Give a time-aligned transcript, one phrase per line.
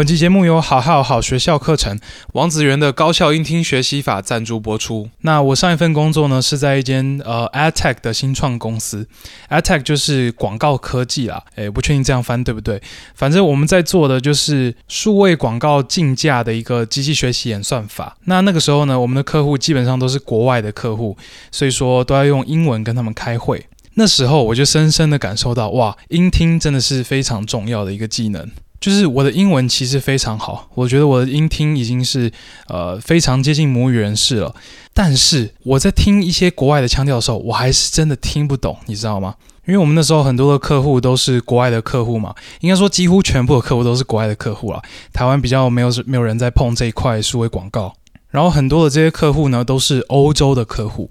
[0.00, 2.00] 本期节目由好好好学校课程
[2.32, 5.10] 王子源的高效音听学习法赞助播出。
[5.20, 9.06] 那我上一份工作呢，是在一间呃 AdTech 的新创公司
[9.50, 12.80] ，AdTech 就是广告科技啦，诶，不确定这样翻对不对？
[13.14, 18.16] 反正我们在做的就是数位广告竞价的一个机器学习演算法。
[18.24, 21.14] 那那个时候呢，我们的客户基本上都是国外的客户，
[21.52, 23.66] 所以说都要用英文跟他们开会。
[23.96, 28.50] 那时候我就深深的感受到，哇，音听真的是非常重要的一个技能。
[28.80, 32.32] 就是我的英文其实非常好，我觉得我的音听已经是
[32.66, 34.54] 呃非常接近母语人士了。
[34.94, 39.34] 但是我在听一些国外的腔调的时候，我还是真的听不懂，你知道吗？
[39.66, 44.82] 因为我们那时候很多的客户都是国外的客户嘛，应该说几乎全部的客户都是国外的客户了。
[45.12, 47.92] 台湾比较没有没有人在碰这一块数位广告，
[48.30, 51.10] 然后很多的这些客户呢都是欧洲的客户。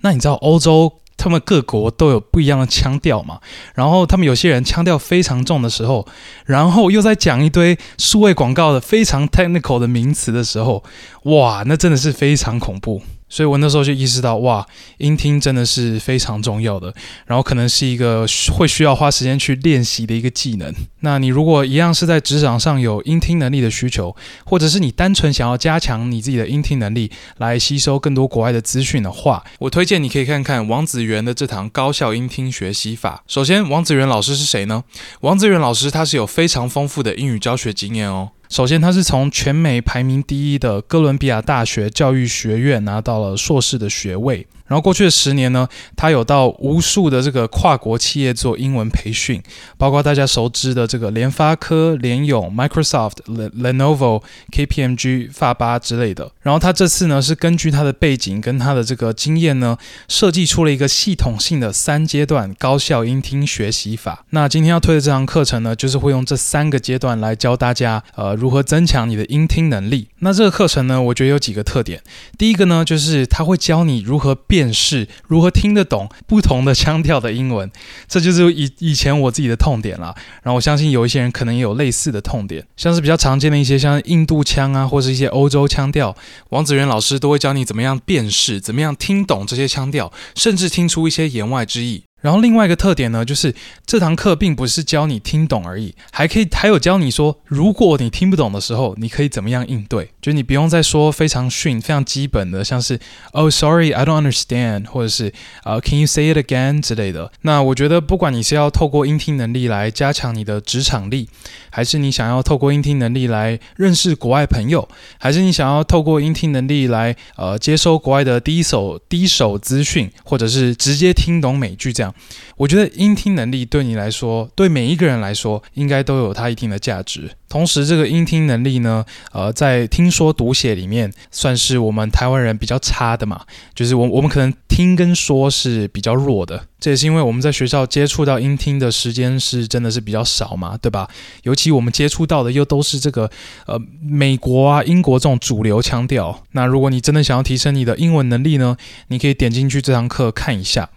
[0.00, 0.94] 那你知道欧洲？
[1.20, 3.40] 他们各国都有不一样的腔调嘛，
[3.74, 6.06] 然后他们有些人腔调非常重的时候，
[6.46, 10.82] 然后又在讲一堆数位广告的非常 technical 的名词的时候，
[11.24, 13.02] 哇，那真的是非常恐怖。
[13.30, 14.66] 所以我那时候就意识到，哇，
[14.98, 16.92] 音听真的是非常重要的，
[17.24, 20.74] 然后可能是一个会需要花时间去练习的一个技能。
[21.00, 24.14] 那你如果一样是在职场上有音听能力的需求，
[24.44, 33.22] 或者是你单纯想要加强你自己的音听能力，来吸收更多国外的资讯的话，我推荐你可以看看王子源的这堂高效音听学习法。
[33.28, 34.82] 首先，王子源老师是谁呢？
[35.20, 38.30] 王子源老师他是有非常丰富的英语教学经验哦。
[38.50, 44.44] 首先，他是从全美排名第一的哥伦比亚大学教育学院拿到了硕士的学位。
[44.70, 49.42] 然后过去的十年呢，他有到无数的这个跨国企业做英文培训，
[49.76, 56.30] 包括大家熟知的这个联发科、联咏、Microsoft、Lenovo、KPMG、法巴之类的。
[56.42, 59.76] 然后他这次呢，是根据他的背景跟他的这个经验呢，
[60.06, 64.24] 设计出了一个系统性的三阶段高效音听学习法。
[64.30, 70.06] 那今天要推的这堂课程呢，就是会用这三个阶段来教大家，呃，如何增强你的音听能力。
[70.20, 72.00] 那这个课程呢，我觉得有几个特点。
[72.38, 74.59] 第一个呢，就是他会教你如何变。
[74.60, 77.70] 辨识如何听得懂不同的腔调的英文，
[78.06, 80.14] 这就是以以前我自己的痛点啦。
[80.42, 86.14] 然后我相信有一些人可能也有类似的痛点，像是比较常见的一些像印度腔啊，或是一些欧洲腔调，
[86.50, 92.02] 王子源老师都会教你怎么样辨识，怎么样听懂这些腔调，甚至听出一些言外之意。
[92.20, 93.54] 然后另外一个特点呢，就是
[93.86, 100.10] 这堂课并不是教你听懂而已，还可以还有教你说，如果你听不懂的时候，你可以怎么样应对。
[100.20, 103.00] 就你不用再说非常逊、非常基本的，像是
[103.32, 105.32] “Oh, sorry, I don't understand” 或者是
[105.64, 107.32] 呃、“Can you say it again” 之类的。
[107.42, 111.28] 那我觉得，不管你是要透过音听能力来加强你的职场力，
[111.70, 114.86] 还是你想要透过音听能力来认识国外朋友，
[115.18, 122.09] 还是你想要透过音听能力来呃接收国外的第一手第一手资讯，或者是直接听懂美剧这样。
[122.56, 127.30] 我觉得音听能力对你来说，对每一个人来说，应该都有它一定的价值。
[127.48, 133.40] 同时，这个音听能力呢，呃，在听说读写里面，算是我们台湾人比较差的嘛。
[133.74, 141.08] 就是我我们可能听跟说是比较弱的，这也是因为我们在学校接触到音听的时间是真的是比较少嘛，对吧？
[141.42, 143.28] 尤其我们接触到的又都是这个
[143.66, 146.44] 呃美国啊、英国这种主流腔调。
[146.52, 148.76] 那如果你真的想要提升你的英文能力呢，
[149.08, 150.88] 你可以点进去这堂课看一下。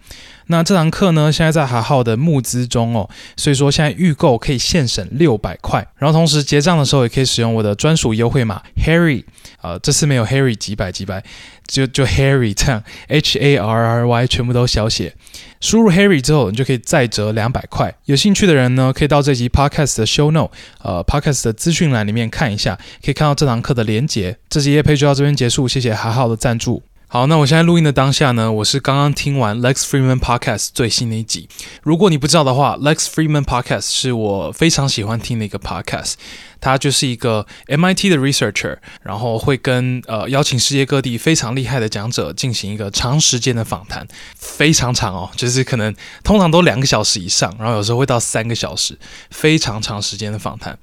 [0.46, 9.24] 那这堂课呢，现在在好好的募资中哦，所以说现在预购可以现省六百块，然后同时结账的时候也可以使用我的专属优惠码 Harry，
[9.62, 11.22] 呃，这次没有 Harry 几百几百，
[11.66, 15.14] 就就 Harry 这样，H A R R Y 全部都小写，
[15.60, 17.94] 输入 Harry 之后，你就可以再折两百块。
[18.04, 24.36] 有兴趣的人呢，可以到这集 Podcast 的 Show Note，呃，Podcast 的资讯栏里面看一下，可以看到这堂课的连结。
[24.48, 26.82] 这集业配就到这边结束，谢谢好好的赞助。
[27.06, 31.48] 好，那我现在录音的当下呢，我是刚刚听完 Lex Freeman Podcast 最新的一集。
[31.82, 36.14] 如果你不知道的话，Lex Freeman Podcast 是我非常喜欢听的一个 Podcast。
[36.64, 48.98] 他就是一个 MIT 的 researcher，然后会跟呃邀请世界各地非常厉害的讲者进行一个长时间的访谈，非常长哦，就是可能通常都两个小时以上，然后有时候会到三个小时，
[49.30, 50.78] 非常长时间的访谈。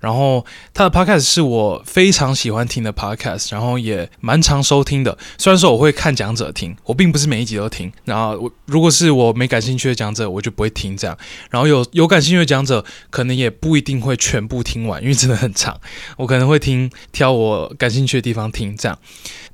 [0.00, 5.18] 然后他的 podcast 是我非常喜欢听的 podcast，然后也蛮常收听的。
[5.36, 7.92] 虽然说我会看讲者听，我并不是每一集都听。
[8.06, 11.14] 然后我如果是我没感兴趣的讲者，我就不会听这样。
[11.50, 15.78] 然后有有感兴趣的讲者，可能也不一定会全部听完，因为真的很长。
[16.16, 18.96] 我可能会听挑我感兴趣的地方听这样。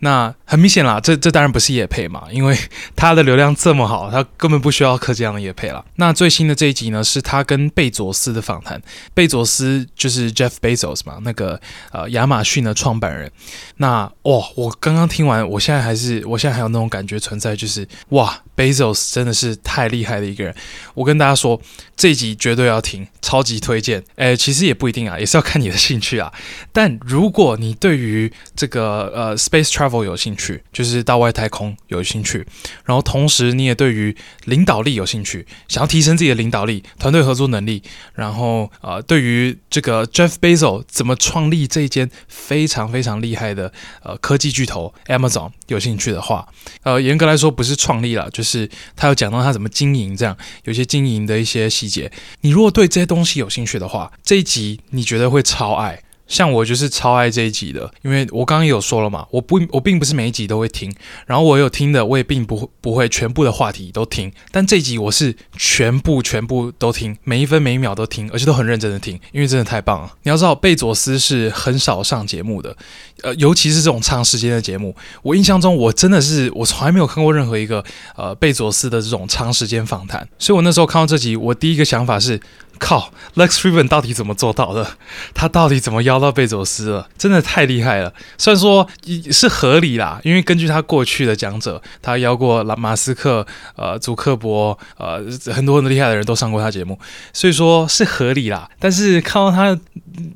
[0.01, 2.55] 那很明显啦，这这当然不是业配嘛，因为
[2.95, 5.83] 他的流量这么好，他根本不需要磕这样的业配了。
[5.97, 8.83] 那最新的这一集呢，是他跟贝佐斯的访谈。
[9.15, 11.59] 贝佐斯就是 Jeff Bezos 嘛，那个
[11.93, 13.31] 呃亚马逊的创办人。
[13.77, 20.55] 那哇，我刚刚听完，我现在还是，我现在还有那种感觉存在，就是哇，Bezos 真的是太厉害的一个人。
[20.95, 21.61] 我跟大家说，
[21.97, 24.03] 这一集绝对要听，超级推荐。
[24.17, 26.33] 诶，其实也不一定啊，也是要看你的兴趣啊。
[26.73, 32.47] 但如果你对于这个呃 space travel 有兴趣，就是到外太空有兴趣，
[32.85, 37.83] 然后同时你也对于领导力有兴趣，想要提升自己的领导力、团队合作能力，
[38.15, 43.73] 然后呃，对于这个 Jeff Bezos 怎么创立这一间非常非常厉害的
[44.03, 46.47] 呃科技巨头 Amazon 有兴趣的话，
[46.83, 52.11] 呃，严格来说不是创立了，就是是他有讲到他怎么经营，这样有些经营的一些细节。
[52.43, 56.03] 你如果对这些东西有兴趣的话，这一集你觉得会超爱。
[56.33, 60.91] 像我就是超爱这一集的，因为我刚刚有说了嘛，我不我并不是每一集都会听，
[61.27, 70.11] 然后我有听的，我也并不不会全部的话题都听，但这一集我是全部全部都听，每一分每一秒都听，而且都很认真的听，因为真的太棒了。
[70.23, 72.75] 你要知道，贝佐斯是很少上节目的，
[73.23, 77.85] 呃，尤其是这种长时间的节目，我印象中我真的是我从来没有看过任何一个
[78.17, 82.41] 呃贝佐斯的这种长时间访谈，所以我那时候看到这集，我第一个想法是。
[82.79, 84.97] 靠，Lex Fridman 到底怎么做到的？
[85.35, 87.09] 他到底怎么邀到贝佐斯了？
[87.17, 88.13] 真的太厉害了！
[88.37, 88.89] 虽然说
[89.31, 93.47] 是合理啦，因为根据他过去的讲者，他邀过拉马斯克、
[93.77, 95.19] 呃，祖克伯，呃，
[95.53, 96.99] 很多很多厉害的人都上过他节目，
[97.33, 98.69] 所以说是合理啦。
[98.79, 99.79] 但是看到他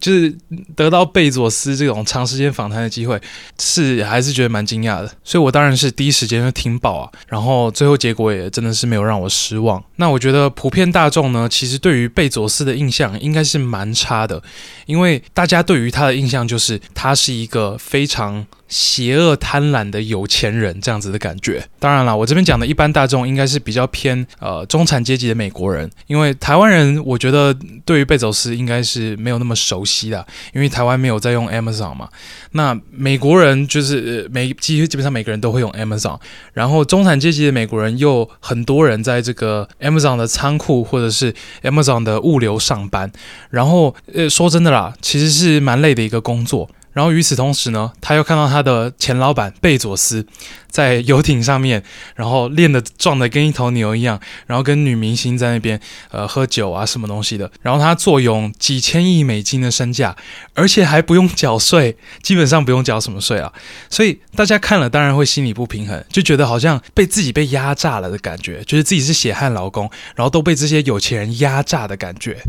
[0.01, 0.35] 就是
[0.75, 3.21] 得到贝佐斯这种长时间访谈的机会，
[3.59, 5.11] 是还是觉得蛮惊讶的。
[5.25, 9.83] 所以我当然是第一时间就听爆啊，然后最后结果也真的是没有让我失望。
[9.97, 14.43] 那我觉得普遍大众呢，其实对于贝佐斯的印象应该是蛮差的，
[14.87, 21.67] 因为大家对于他的印象就是他是一个非常邪恶贪婪的有钱人这样子的感觉。
[21.79, 32.09] 当然了，我这边讲的一般大众应该是比较偏呃中产阶级的美国人，因为台湾人我觉得对于贝佐斯应该是没有那么熟悉的，因为台湾没有在用 Amazon 嘛。
[32.53, 36.19] 那美国人就是每基基本上每个人都会用 Amazon，
[36.53, 43.13] 然后中产阶级的美国人又很多人在这个 Amazon 的仓库或者是 Amazon 的物流上班，
[43.51, 46.69] 然后呃说真的啦，其实是蛮累的一个工作。
[46.97, 50.27] 然后与此同时呢，他又看到他的前老板贝佐斯
[50.67, 51.83] 在游艇上面，
[52.15, 55.79] 然后练的壮的跟一头牛一样，然后跟女明星在那边
[56.11, 57.53] 呃喝酒啊什么东西的。
[57.61, 60.17] 然后他坐拥几千亿美金的身价，
[60.55, 63.53] 而且还不用缴税，基本上不用缴什么税啊。
[63.91, 72.43] 所以大家看了当然会心里不平衡，就觉得好像被自己被压榨了的感觉，觉得自己是血汗劳工，然后都被这些有钱人压榨的感觉。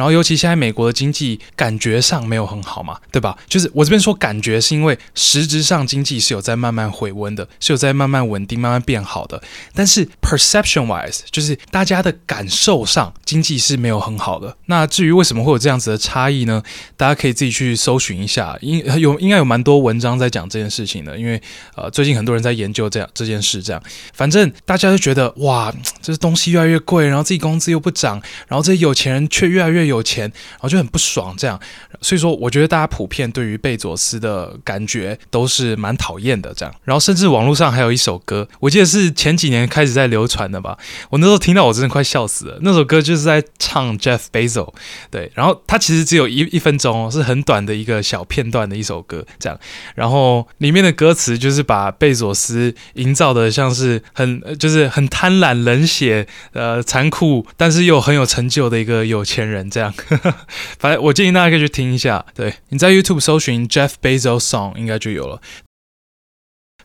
[0.00, 3.36] 然后，尤其现在美国的经济感觉上没有很好嘛，对吧？
[3.46, 9.42] 就是我这边说感觉，是因为实质上经济是有在慢慢回温的，是有在慢慢稳定、慢慢变好的。
[9.74, 14.56] 但是 perception wise，就是大家的感受上，经济是没有很好的。
[14.64, 16.62] 那至于为什么会有这样子的差异呢？
[16.96, 21.18] 大家可以自己去搜寻一下，应有应该有蛮多文章在讲这件事情的。
[21.18, 21.38] 因为
[21.74, 23.82] 呃，最近很多人在研究这样这件事，这样
[24.14, 25.70] 反正大家就觉得哇，
[26.00, 31.60] 这东西越来越贵，然后自己工资又不涨，然后这些有钱人却越来越有钱，然后就很不爽，这样，
[32.00, 40.78] 所以说我觉得大家普遍对于贝佐斯的感觉都是蛮讨厌的，这样，然后甚至网络上还有一首歌，我记得是前几年开始在流传的吧，
[41.10, 44.72] 我那时候听到我真的快笑死了，那首歌就是在唱 Jeff Bezos，
[45.10, 49.58] 对，然后它其实只有一一分钟哦，是很短的一个小片段的一首歌，这样，
[49.94, 59.79] 然后里面的歌词就是把贝佐斯营造的像是很就是很贪婪、冷血、呃残酷，但是又很有成就的一个有钱人，这样。
[59.80, 59.92] 样
[60.78, 65.40] 反正我建议大家可以去听一下，对，你在 YouTube 搜寻 Jeff Bezos Song 应该就有了。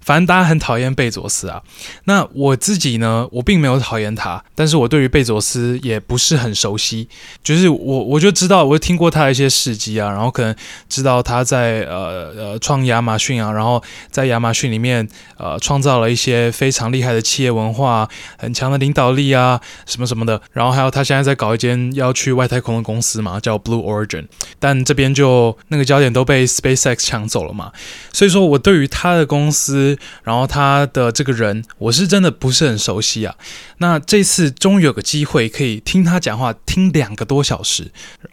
[0.05, 1.63] 反正大家很讨厌贝佐斯啊，
[2.03, 7.09] 那我自己呢，我并没有讨厌他，但是我对于贝佐斯也不是很熟悉，
[7.43, 10.55] 就是我我就知道，我听过他的一些事迹啊，然后可能
[10.87, 13.81] 知道他在呃呃创亚马逊啊，然后
[14.11, 15.07] 在亚马逊里面
[15.37, 18.07] 呃创造了一些非常厉害的企业文化，
[18.37, 24.27] 很强的领导力啊，什么什么的，然后还有他现在在搞一间要去外太空的公司嘛，叫 Blue Origin，
[24.59, 27.71] 但这边就那个焦点都被 SpaceX 抢走了嘛，
[28.13, 29.94] 所以说我对于他的公司。
[30.23, 33.35] 然后他的这个人，我是真的不是很熟悉啊。
[33.79, 37.91] 那这次终于有个机会可以听他讲话，听两个多小时，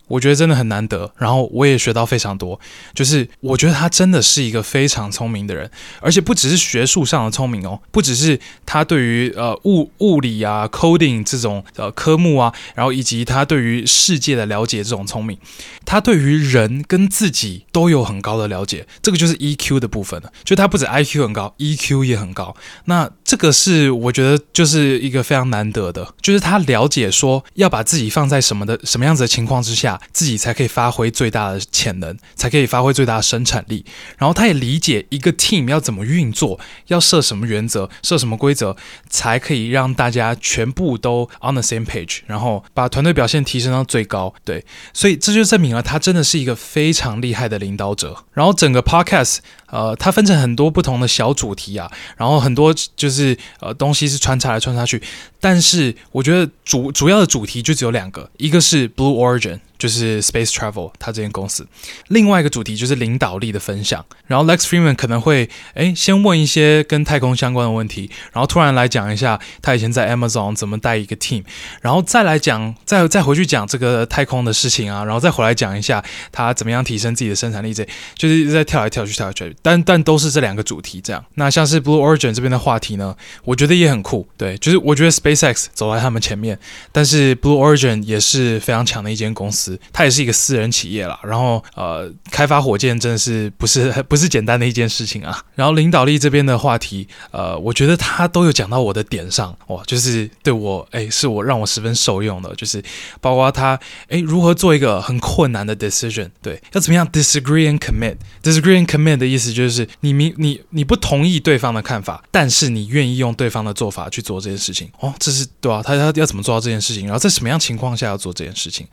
[0.09, 1.13] 我觉得真的很难得。
[1.19, 2.59] 然后我也学到非常多，
[2.95, 15.37] 就是我觉得他真的是一个非常聪明的人，而且不只是学术上的聪明哦，不只是他对于呃物物理啊、coding 这种呃科目啊，然后以及他对于世界的了解这种聪明，
[15.85, 20.33] 他对于人跟自己都有很高的了解，这个就是 EQ 的部分了。
[20.45, 22.55] 就他不止 IQ 很高，EQ 也很高。
[22.87, 33.85] 那这个是我觉得就是一个非常难得的，就是他了解说要把自己放在什么的什么样子的情况之下，自己才可以发挥最大的潜能，才可以发挥最大的生产力。
[34.19, 38.77] 然后他也理解一个 team 要怎么运作，要设什么原则，设什么规则，
[39.09, 44.35] 才可以让大家全部都 on the same page，然后把团队表现提升到最高。
[44.45, 48.25] 对，所以这就证明了他真的是一个非常厉害的领导者。
[48.33, 49.39] 然后整个 podcast。
[49.73, 55.03] 呃，它分成很多不同的小主题啊，然后很多就是呃东西是穿插来穿插去，
[55.41, 59.59] 但是我觉得主主要的主题就只有两个，一个是 Blue Origin。
[59.83, 61.67] 就是 Space Travel，他这间公司。
[62.07, 64.05] 另外一个主题就是领导力的分享。
[64.29, 71.43] 然后 Lex Fridman 可能会诶先问一些跟太空相关的问题，然后突然来讲一下他以前在 Amazon 怎么带一个 team，
[71.81, 77.75] 然后再来讲，再再回去讲这个太空的事情啊，然后再回来讲一下他怎么样提升自己的生产力。
[77.75, 77.85] 这
[78.15, 79.57] 就是一直在跳来跳去，跳来跳去。
[79.63, 81.25] 但但都是这两个主题这样。
[81.35, 84.29] 那像是 Blue Origin 这边的话题呢，我觉得也很酷。
[84.37, 86.57] 对，就是我觉得 SpaceX 走在他们前面，
[86.93, 89.72] 但是 Blue Origin 也是非常强的一间公司。
[89.93, 95.45] 它也是一个私人企业啦，然后呃，开发火箭真的是不是 不是简单的一件事情啊。
[95.55, 102.83] 然后领导力这边的话题，呃，我觉得他都有讲到我的点上，哇，就是对我，哎，是我让我十分受用的，就是
[103.21, 118.87] 包括他，哎，如何做一个很困难的 decision，对，要怎么样 disagree and commit，disagree and commit 的意思就是你明你你不同意对方的看法，但是你愿意用对方的做法去做这件事情，哦，这是对啊，他他要怎么做到这件事情，然后在什么样情况下要做这件事情，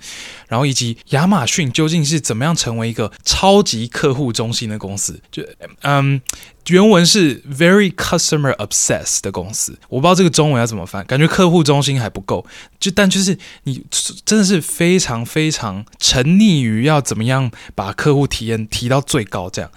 [0.48, 0.98] 然后以及。
[1.10, 5.20] 亚马逊究竟是怎么样成为一个超级客户中心的公司？
[5.32, 5.44] 就
[5.82, 6.22] 嗯。
[6.70, 12.46] 原文是 very customer obsessed 的公司，我不知道这个中文要怎么翻，感觉客户中心还不够，
[12.80, 13.84] 就但就是你
[14.26, 19.72] 真的是非常非常沉溺于要怎么样把客户体验提到最高，这样，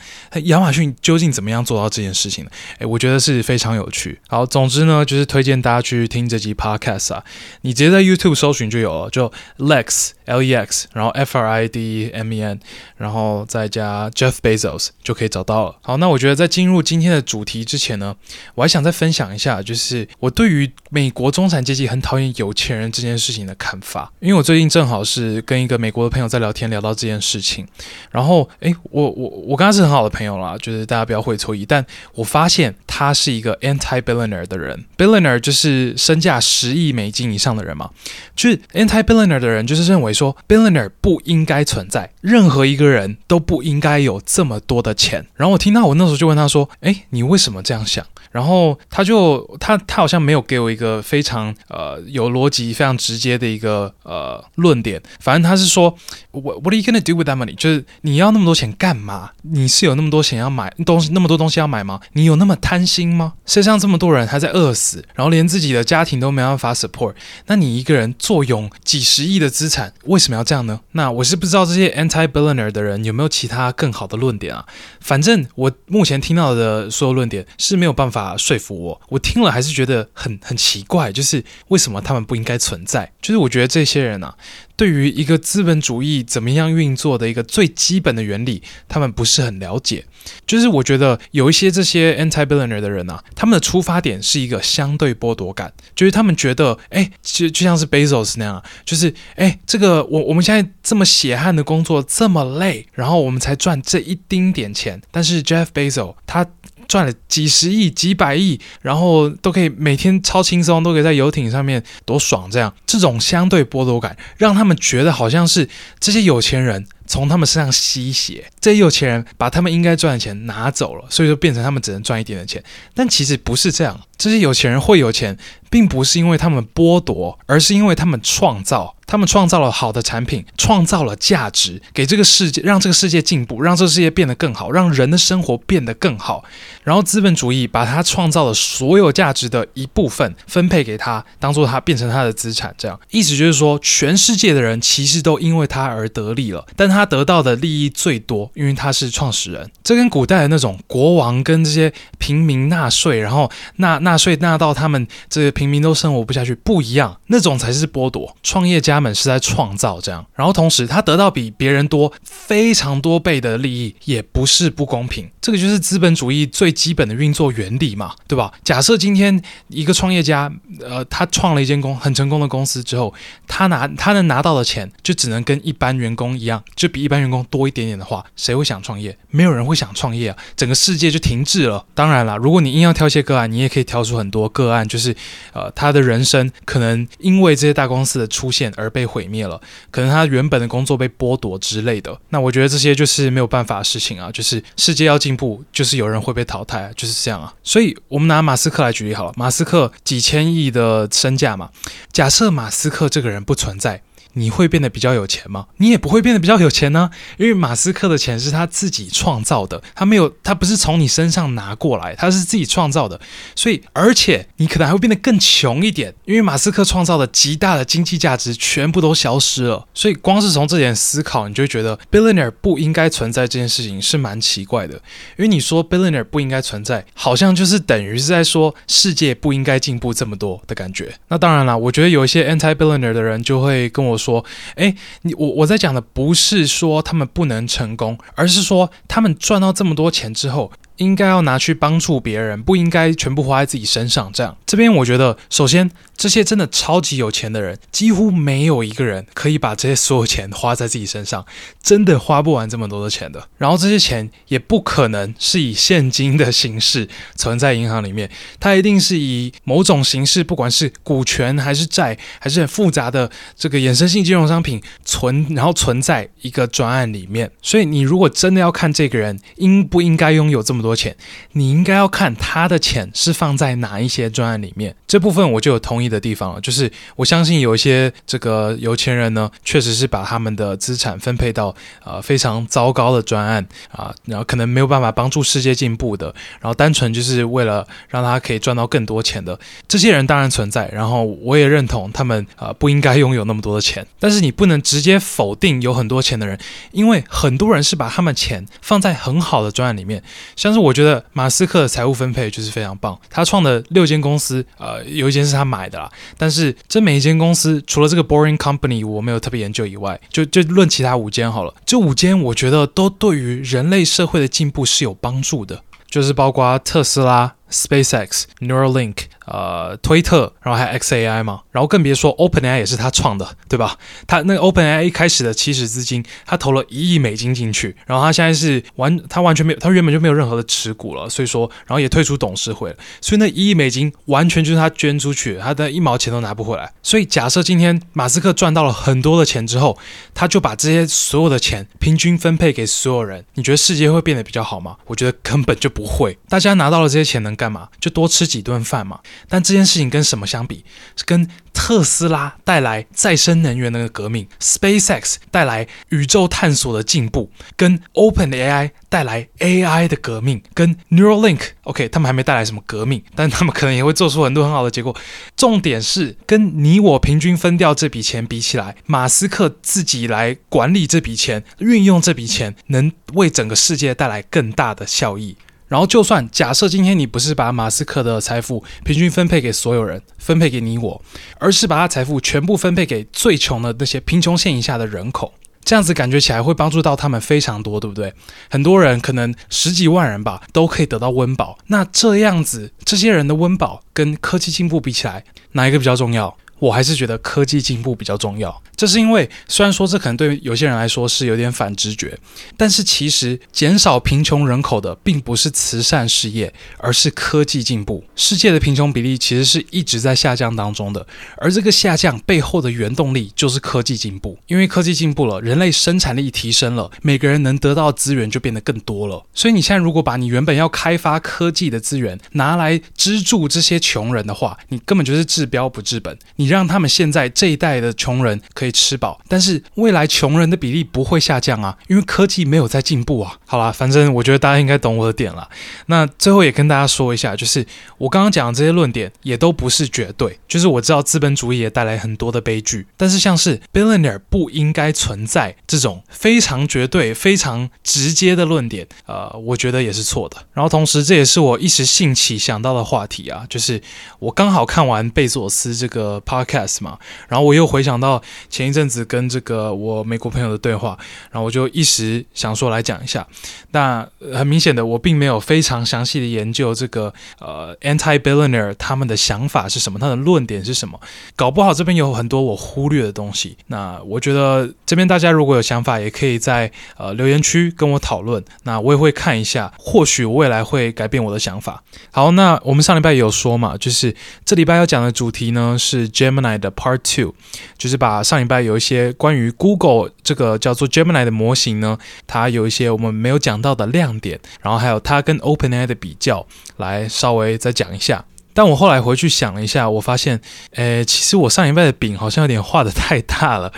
[0.45, 2.51] 亚马逊究竟怎么样做到这件事情呢？
[2.79, 4.21] 诶，我觉得是非常有趣。
[4.29, 7.25] 好，总之呢，就是推荐大家去听这集 podcast 啊，
[7.63, 12.61] 你直接在 YouTube 搜寻就有了，就 Lex L E X，然后 F R I D M E N，
[12.97, 15.77] 然后再加 Jeff Bezos 就可以找到了。
[15.83, 18.15] 好，那我觉得在进入今天的主题之前呢，
[18.55, 24.13] 我还想再分享一下，就是我对于美国中产阶级很讨厌有钱人这件事情的看法。
[24.21, 27.67] 因为我最近正好是跟一个美国的朋友在聊天，聊到这件事情，
[28.11, 31.85] 然后诶，我我我跟他是很好的朋友啦，就是大家不要会错意，但
[32.15, 37.91] 我发现他是一个 anti-billionaire 的人，billionaire 就是身价十亿美金以上的人嘛，
[38.35, 45.27] 就是 anti-billionaire 的人就是认为说 billionaire 不应该存在，任何一个人都不应该有这么多的钱。
[45.37, 46.62] 然后我听到我那时候就问他说。
[46.81, 48.07] 哎，你为什么这样想？
[48.33, 55.01] 然后他就他他好像没有给我一个非常呃有逻辑、非常直接的一个呃论点。
[55.21, 55.95] 反正他是说
[56.31, 57.55] ，What What are you gonna do with that money？
[57.55, 59.33] 就是你要那么多钱干嘛？
[59.43, 62.01] 你是有那么多钱要买东西，那么多东西要买吗？
[62.15, 63.35] 你有那么贪心吗？
[63.45, 67.15] 世界上这么多人还在饿死，然后连自己的家庭都没办法 support，
[67.49, 70.81] 那你一个人坐拥几十亿的资产，为什么要这样呢？
[70.93, 74.65] 那我是不知道这些 anti-billionaire 的人有没有其他更好的论点啊？
[75.01, 78.22] 反正我目前听到的所有论点是没有办法。
[78.23, 78.37] 啊！
[78.37, 83.13] 说服我，我听了还是觉得很很奇怪，就是为什么他们不应该存在？
[83.21, 84.37] 就是我觉得这些人啊，
[84.77, 90.05] 对于一个资本主义怎么样运作的一个最基本的原理，他们不是很了解。
[90.47, 106.47] 就是我觉得有一些这些 anti-billionaire 的人啊，他们的出发点是一个相对剥夺感，就是他们觉得，哎，就就像是 Bezos 那样，就是哎，这个我我们现在这么血汗的工作这么累，然后我们才赚这一丁点钱，但是 Jeff Bezos 他。
[106.93, 112.51] 赚了几十亿、几百亿，然后都可以每天超轻松，都可以在游艇上面多爽。
[112.51, 115.67] 这样，这种相对剥夺感，让他们觉得好像是
[115.99, 122.63] 这些有钱人从他们身上吸血，这些有钱人把他们应该赚的钱拿走了，所以就变成他们只能赚一点点钱。
[122.95, 125.39] 但其实不是这样，这些有钱人会有钱，
[125.71, 128.95] 并不是因为他们剥夺，而是因为他们创造。
[129.13, 136.43] 他们创造了好的产品，创造了价值，给这个世界，让这个世界进步，让这个世界变得更好，让人的生活变得更好。
[136.83, 142.75] 然后资本主义把他创造的所有价值的一部分分配给他，当做他变成他的资产。
[142.79, 149.71] 这样意思就是说，全世界的人其实都因为他而得利了，但他得到的利益最多，因为他是创始人。
[149.85, 158.35] 这跟古代的那种国王跟这些平民纳税，然后纳纳税纳到他们这些平民都生活不下去不一样，那种才是剥夺。
[158.43, 165.29] 创业家们是在创造这样，然后同时他得到比别人多非常多倍的利益，也不是不公平。
[165.41, 168.53] 这个就是资本主义最基本的运作原理嘛，对吧？
[168.63, 173.13] 假设今天一个创业家，呃，他创了一间公很成功的公司之后，
[173.49, 179.19] 他拿他能拿到的钱就只能跟一般员工一样，就比一般员工多一点点的话，谁会想创业？
[179.31, 181.85] 没有人会想创业啊，整个世界就停滞了。
[181.93, 185.15] 当然了，如果你硬要挑些个案，你也可以挑出很多个案，就是
[185.53, 192.21] 呃，他的人生可能因为这些大公司的出现而被毁灭了，可能他原本的工作被剥夺之类的。
[192.29, 197.53] 那我觉得这些就是没有办法的事情啊，就是世界要进步，就是有人会被淘汰，就是这样啊。
[197.65, 201.71] 所以我们拿马斯克来举例好了，马斯克几千亿的身价嘛，
[202.13, 204.03] 假设马斯克这个人不存在。
[204.35, 205.67] 你会变得比较有钱吗？
[205.77, 213.21] 你也不会变得比较有钱呢，因为马斯克的钱是他自己创造的，他没有，他不是从你身上拿过来，他是自己创造的，
[213.55, 224.95] 所以而且你可能还会变得更穷一点，因为马斯克创造的极大的经济价值全部都消失了，所以光是从这点思考，你就觉得 billionaire 不应该存在这件事情是蛮奇怪的，
[225.37, 231.15] 因为你说 billionaire 不应该存在，好像就是等于是在说世界不应该进步这么多的感觉。
[231.29, 234.45] 那当然了，我觉得有一些 anti billionaire 的人就会跟我说。
[234.77, 240.71] 哎，你我我在讲的不是说他们不能成功，而是说他们赚到这么多钱之后。
[240.97, 244.31] 应该要拿去帮助别人，不应该全部花在自己身上。
[244.33, 251.45] 这样，这边我觉得，首先，这些真的超级有钱的人，几乎没有一个人可以把这些所有钱花在自己身上，
[251.83, 253.49] 真的花不完这么多的钱的。
[253.59, 258.31] 然后，这些钱也不可能是以现金的形式存在银行里面，
[258.61, 267.51] 它一定是以某种形式，不管是股权还是债，还是很复杂的这个衍生性金融商品存，然后存在一个专案里面。
[267.63, 270.93] 所以，你如果真的要看这个人应不应该拥有这么多。
[270.95, 271.17] 钱，
[271.53, 274.95] 你应该要看他的钱是放在哪一些专案里面。
[275.07, 281.75] 这部分我就有同意的地方了，就是我相信有一些这个有钱人呢，确实是把他们的资产分配到
[282.05, 286.27] 呃非常糟糕的专案啊，然后可能没有办法帮助世界进步的，
[286.61, 289.59] 然后单纯就是为了让他可以赚到更多钱的
[289.89, 296.59] 这些人当然存在，然后我也认同他们啊不应该拥有那么多的钱，但是你不能直接否定有很多钱的人，
[296.93, 300.23] 因为很多人是把他们钱放在很好的专案里面，
[300.57, 300.83] 像但是。
[300.83, 303.17] 我觉得马斯克的财务分配就是非常棒。
[303.31, 306.11] 他创的六间公司，呃，有一间是他买的啦。
[306.37, 311.73] 但是这每一间公司，除了这个 Boring Company 我没有特别研究以外，就就论其他五间好了。
[311.87, 319.15] 这五间我觉得都对于人类社会的进步是有帮助的，就是包括特斯拉、SpaceX、Neuralink。
[319.47, 323.99] 呃，推特，然后还有 XAI 嘛，然后更别说 OpenAI 也是他创的，对吧？
[324.27, 336.93] 他那个 OpenAI 一开始的起始资金，他投了一亿美金进去，然后他现在是完，他完全没有，他原本就没有任何的持股了，所以说，然后也退出董事会了，所以那一亿美金完全就是他捐出去，他的一毛钱都拿不回来。
[337.03, 339.99] 所以假设今天马斯克赚到了很多的钱之后，
[340.35, 344.97] 他就把这些所有的钱平均分配给所有人，你觉得世界会变得比较好吗？
[345.07, 346.39] 我觉得根本就不会。
[346.49, 347.89] 大家拿到了这些钱能干嘛？
[348.01, 349.19] 就多吃几顿饭嘛。
[349.49, 350.85] 但这件事情跟什么相比？
[351.17, 365.17] 是跟特斯拉带来再生能源的革命，SpaceX 带来宇宙探索的进步，跟 OpenAI 带来 AI 的革命，跟 Neuralink，OK，他们还没带来什么革命，但他们可能也会做出很多很好的结果。
[365.57, 375.57] 重点是跟你我平均分掉这笔钱比起来，马斯克自己来管理这笔钱，运用这笔钱，能为整个世界带来更大的效益。
[375.93, 381.23] 然后，就算假设今天你不是把马斯克的财富平均分配给所有人，分配给你我，
[381.59, 385.53] 而是把他财富全部分配给最穷的那些贫穷线以下的人口，
[385.85, 388.33] 这样子感觉起来会帮助到他们非常多，对不对？
[388.71, 391.77] 很多人可能十几万人吧，都可以得到温饱。
[391.89, 396.57] 那这样子，这些人的温饱跟科技进步比起来，哪一个比较重要？
[396.83, 398.83] 我还是觉得科技进步比较重要。
[398.97, 402.37] 这是因为，虽然说这可能对有些人来说是有点反直觉，
[402.77, 408.25] 但是其实减少贫穷人口的并不是慈善事业，而是科技进步。
[408.35, 411.25] 世界的贫穷比例其实是一直在下降当中的，
[411.59, 414.59] 而这个下降背后的原动力就是科技进步。
[414.67, 419.45] 因为科技进步了，人类生产力提升了，每个人能得到资源就变得更多了。
[419.55, 426.37] 所以你现在如果把你原本要开发科技的资源拿来资助这些穷人的话，你根本就是治标不治本。
[426.57, 433.59] 你让他们现在这一代的穷人可以吃饱，但是未来穷人的比例不会下降啊，因为科技没有在进步啊。
[433.67, 435.69] 好啦，反正我觉得大家应该懂我的点了。
[436.07, 437.87] 那最后也跟大家说一下，就是
[438.19, 450.57] 我刚刚讲的这些论点也都不是绝对，就是我知道资本主义也带来很多的悲剧，但是像是 billionaire 不应该存在这种非常绝对、非常直接的论点，呃，我觉得也是错的。
[450.73, 454.01] 然后同时，这也是我一时兴起想到的话题啊，就是
[454.39, 461.19] 我刚好看完贝佐斯这个 podcast 嘛，然后我又回想到前一阵子跟这个我美国朋友的对话，
[461.51, 463.47] 然后我就一时想说来讲一下。
[463.91, 471.21] 那很明显的，我并没有非常详细的研究这个呃 anti-billionaire 他们的想法是什么，他的论点是什么，
[471.55, 473.77] 搞不好这边有很多我忽略的东西。
[473.89, 482.03] 那我觉得这边大家如果有想法，也可以在呃留言区跟我讨论，那我也会看一下，或许未来会改变我的想法。
[482.31, 487.55] 好，那我们上礼拜有说嘛，就是这礼拜要讲的主题呢是 Gemini 的 Part Two，
[487.97, 496.67] 就是把上礼拜有一些关于 Google 这个叫做 Gemini 的模型呢，它有一些我们没有讲到的亮点，然后还有它跟 OpenAI 的比较，
[496.99, 498.45] 来稍微再讲一下。
[498.75, 500.61] 但我后来回去想了一下，我发现，
[500.93, 503.93] 诶，其实我上礼拜的饼好像有点画的太大了。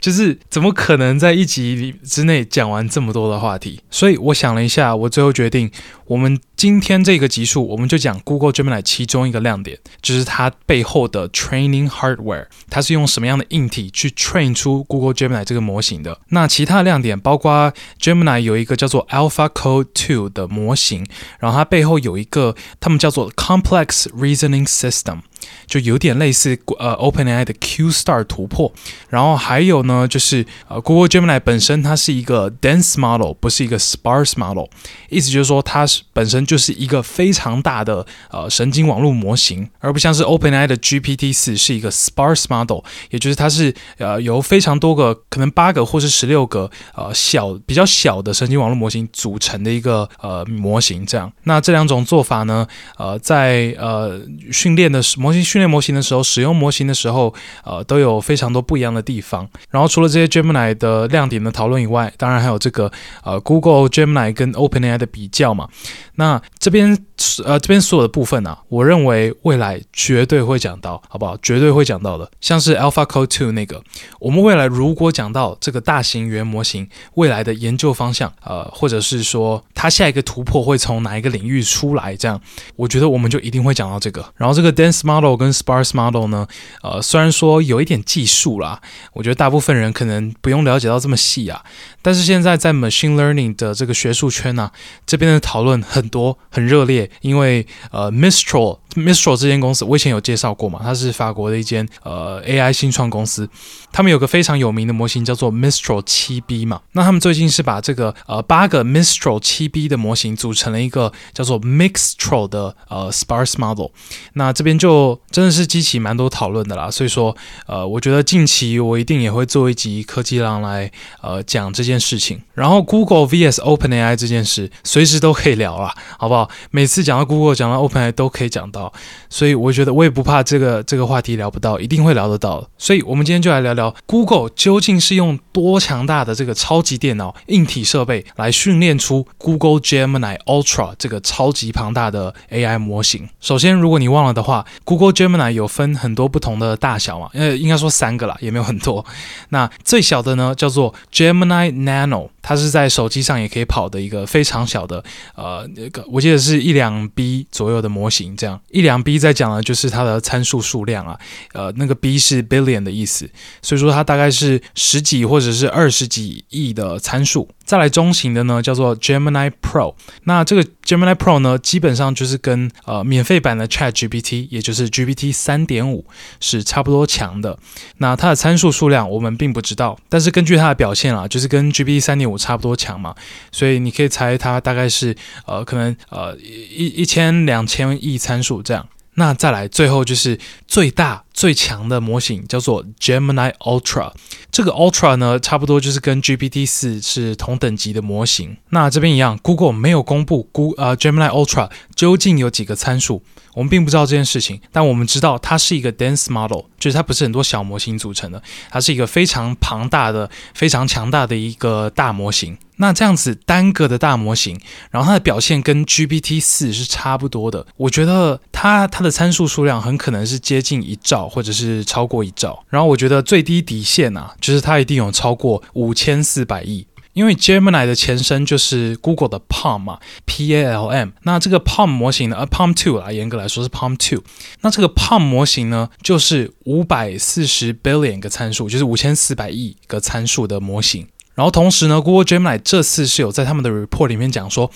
[0.00, 3.80] 就是怎么可能在一集之内讲完这么多的话题？
[3.90, 5.70] 所以我想了一下，我最后决定，
[6.06, 16.20] 我们今天这个集数，我们就讲 Google Gemini 其中一个亮点，就是它背后的 training hardware，它是用什么样的硬体去 train 出 Google Gemini 这个模型的。
[16.28, 21.06] 那其他的亮点包括 Gemini 有一个叫做 AlphaCode 2的模型，
[21.38, 25.20] 然后它背后有一个他们叫做 Complex Reasoning System。
[25.66, 28.70] 就有点类似呃 OpenAI 的 Q-Star 突破，
[29.08, 34.66] 然后还有呢，就是呃 Google Gemini 本身它是一个 dense model，不是一个 sparse model，
[35.08, 51.30] 意思就是说它是本身就是一个非常大的呃神经网络模型，而不像是 OpenAI 的 GPT 四是一个 sparse model，也就是它是呃由非常多个可能八个或是十六个呃小比较小的神经网络模型组成的一个呃模型这样。
[51.44, 55.44] 那这两种做法呢，呃在呃训练的模型。
[55.50, 57.34] 训练模型的时候，使用模型的时候，
[57.64, 59.48] 呃，都有非常多不一样的地方。
[59.70, 62.90] 然后除了这些 Gemini 的亮点的讨论以外，当然还有这个
[63.24, 65.68] 呃 Google Gemini 跟 OpenAI 的比较嘛。
[66.16, 66.96] 那这边
[67.44, 71.36] 呃这边所有的部分啊，我认为未来绝对会讲到，好不好？
[71.42, 72.30] 绝对会讲到的。
[72.40, 73.82] 像是 AlphaCode 2那个，
[74.18, 82.40] 我们未来如果讲到这个大型语言模型未来的研究方向，呃，或者是说它下一个突破会从哪一个领域出来，这样，
[82.76, 84.24] 我觉得我们就一定会讲到这个。
[84.36, 86.46] 然后这个 Dense Model 跟 Sparse Model 呢，
[86.82, 88.80] 呃，虽然说有一点技术啦，
[89.12, 91.62] 我觉得大部分人可能不用了解到这么细啊。
[92.02, 94.70] 但是现在在 Machine Learning 的这个学术圈呢、
[95.06, 103.48] 这边的讨论很多很热烈，因为呃 Mistral Mistral 这间公司我以前有介绍过嘛，它是法国的一间呃 AI 新创公司，
[103.92, 113.90] 他们有个非常有名的模型叫做 Mistral 7B 嘛，那他们最近是把这个呃八个 Mistral 7B 的模型组成了一个叫做 Mixtral 的呃 Sparse Model，
[114.32, 126.50] 那这边就真的是激起蛮多讨论的啦，所以说呃我觉得近期我一定也会做一集科技浪来呃讲这件事情，然后 Google vs OpenAI 这件事随时都可以聊啦，好不好？
[126.70, 128.79] 每次讲到 Google 讲到 OpenAI 都可以讲到。
[129.28, 132.64] 所以我觉得我也不怕这个这个话题聊不到，一定会聊得到。
[132.78, 143.28] 所以我们今天就来聊聊 Google 究竟是用多强大的这个超级电脑硬体设备来训练出 Google Gemini Ultra 这个超级庞大的 AI 模型。
[143.40, 149.04] 首先，如果你忘了的话，Google Gemini 有分很多不同的大小嘛，呃，应该说三个啦，也没有很多。
[149.48, 152.28] 那最小的呢，叫做 Gemini Nano。
[152.42, 155.02] 它是在手机上也可以跑的一个非常小的，
[155.34, 161.18] 呃，那个我记得是一两 B 左右的模型，这样一两 B 在讲的就是它的参数数量啊，
[161.52, 163.30] 呃，那个 B 是 billion 的意思，
[163.62, 167.48] 所以说它大概是十几或者是二十几亿的参数。
[167.70, 169.94] 再来中型的呢，叫做 Gemini Pro。
[170.24, 176.04] 那这个 Gemini Pro 呢，基本上就是跟呃免费版的 Chat GPT，也就是 GPT 三点五
[176.40, 177.56] 是差不多强的。
[177.98, 183.14] 那它的参数数量我们并不知道，但是根据它的表现啊，就是跟 GPT 三点五差不多强嘛，
[183.52, 185.14] 所以你可以猜它大概是
[185.46, 188.88] 呃可能呃一一千两千亿参数这样。
[189.14, 191.22] 那再来最后就是最大。
[191.40, 194.12] 最强的模型叫做 Gemini Ultra，
[194.52, 198.58] 这个 Ultra 呢，差不多就是跟 GPT 四是同等级的模型。
[198.68, 203.22] 那这边一样，Google 没有公布 Google 呃 Gemini Ultra 究竟有几个参数，
[203.54, 204.60] 我们并不知道这件事情。
[204.70, 212.58] 但我们知道它是一个 dense model，就是它不是很多小模型组成的，它是一个非常庞大的、非常强大的一个大模型。
[212.76, 214.58] 那这样子单个的大模型，
[214.90, 217.66] 然后它的表现跟 GPT 四是差不多的。
[217.76, 221.29] 我觉得它它的参数数量很可能是接近一兆。
[221.30, 222.62] 或者是超过一兆。
[222.68, 226.86] 然后我觉得最低底线啊，就是它一定有超过五千四百亿。
[227.12, 231.08] 因为 Gemini 的前身就是 Google 的 Palm 嘛，P A L M。
[231.24, 234.22] 那这个 Palm 模型呢，呃，Palm Two 啊，严格来说是 Palm Two。
[234.60, 241.08] 那这个 Palm 模型呢，就是五百四十 billion 个参数，就是五千四百亿个参数的模型。
[241.40, 244.70] 然后同时呢，Google Gemini 这次是有在他们的 report 里面讲说。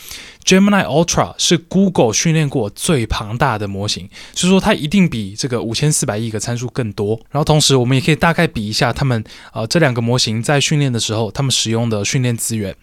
[0.45, 7.19] Gemini Ultra 是 Google 训练过最庞大的模型，所以说它一定比这个五千四百亿个参数更多。
[7.31, 9.25] 然后同时，我们也可以大概比一下他们
[9.55, 12.75] 呃这两个模型在训练的时候，他们使用的训练资源。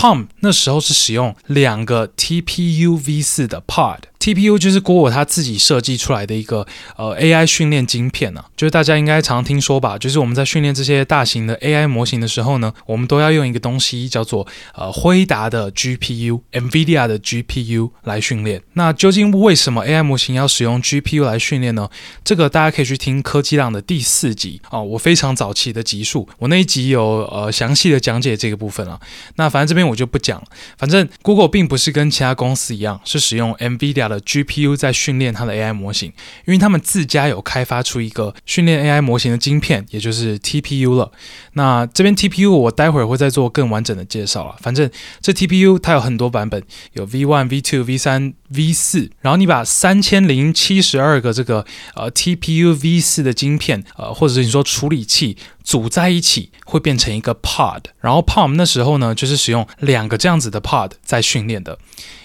[0.00, 17.06] Palm 那时候是使用两个 TPU V4 的 Pod，TPU 就是 Google 它自己设计出来的一个呃 AI 训练晶片啊，就是大家应该常听说吧，就是我们在训练这些大型的 AI 模型的时候呢，我们都要用一个东西叫做呃辉达的 GPU，NVIDIA。
[17.06, 21.90] 的 GPU 来训练，那究竟为什么 AI 模型要使用 GPU 来训练呢？
[22.24, 29.00] 这个大家可以去听科技浪的第四集啊、我非常早期的集数，我那一集有呃详细的讲解这个部分了。
[29.36, 30.46] 那反正这边我就不讲了。
[30.78, 36.08] 反正 Google 并不是跟其他公司一样，是使用 NVIDIA 的 GPU 在训练它的 AI 模型，
[36.46, 41.10] 因为他们自家有开发出一个训练 AI 模型的晶片，也就是 TPU 了。
[41.54, 44.56] 那这边 TPU 我待会儿会再做更完整的介绍了。
[44.60, 44.88] 反正
[45.20, 46.62] 这 TPU 它有很多版本。
[46.92, 57.82] 有 V one、V two、V 三、V 四，然后你把三千零七十二个这个呃 TPU V 四的晶片，呃，或者是你说处理器组在一起，会变成一个 Pod。
[58.00, 61.78] 然后 Palm 那时候呢，就是使用两个这样子的 Pod 在训练的。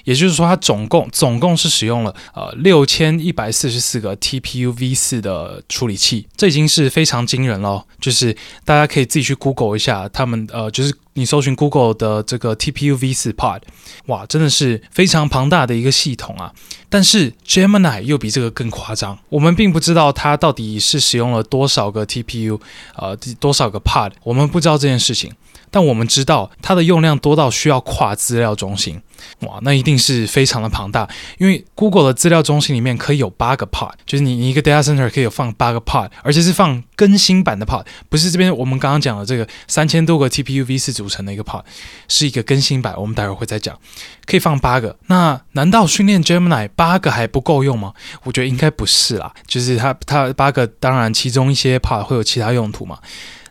[0.03, 7.83] 也就是说，它总共总共是使用了呃六千一百四十四个 TPU V4 的处理器，这已经是非常惊人了。
[7.99, 13.61] 就是大家可以自己去 Google 一下，他们呃，就是你搜寻 Google 的这个 TPU V4 Pod，
[14.05, 16.53] 哇，真的是非常庞大的一个系统啊。
[16.95, 22.57] 但是 Gemini 又比这个更夸张，我们并不知道它到底是使用了多少个 TPU，
[22.95, 25.33] 呃，多少个 Pod，我们不知道这件事情。
[25.71, 29.01] 但我们知道它的用量多到需要跨资料中心，
[29.41, 31.09] 哇，那一定是非常的庞大。
[31.37, 41.63] 因为 Google 的资料中心里面可以有八个 pod，就是你你一个 data center 可以有放八个 pod，而且是放更新版的 pod，不是这边我们刚刚讲的这个三千多个 TPU V4 组成的一个 pod，
[42.07, 42.93] 是一个更新版。
[42.95, 43.77] 我们待会儿会再讲，
[44.25, 44.97] 可以放八个。
[45.07, 47.91] 那难道训练 Gemini 八八个还不够用吗？
[48.25, 52.99] 我觉得应该不是啦，就是它它八个，当然其中一些 pod 会有其他用途嘛。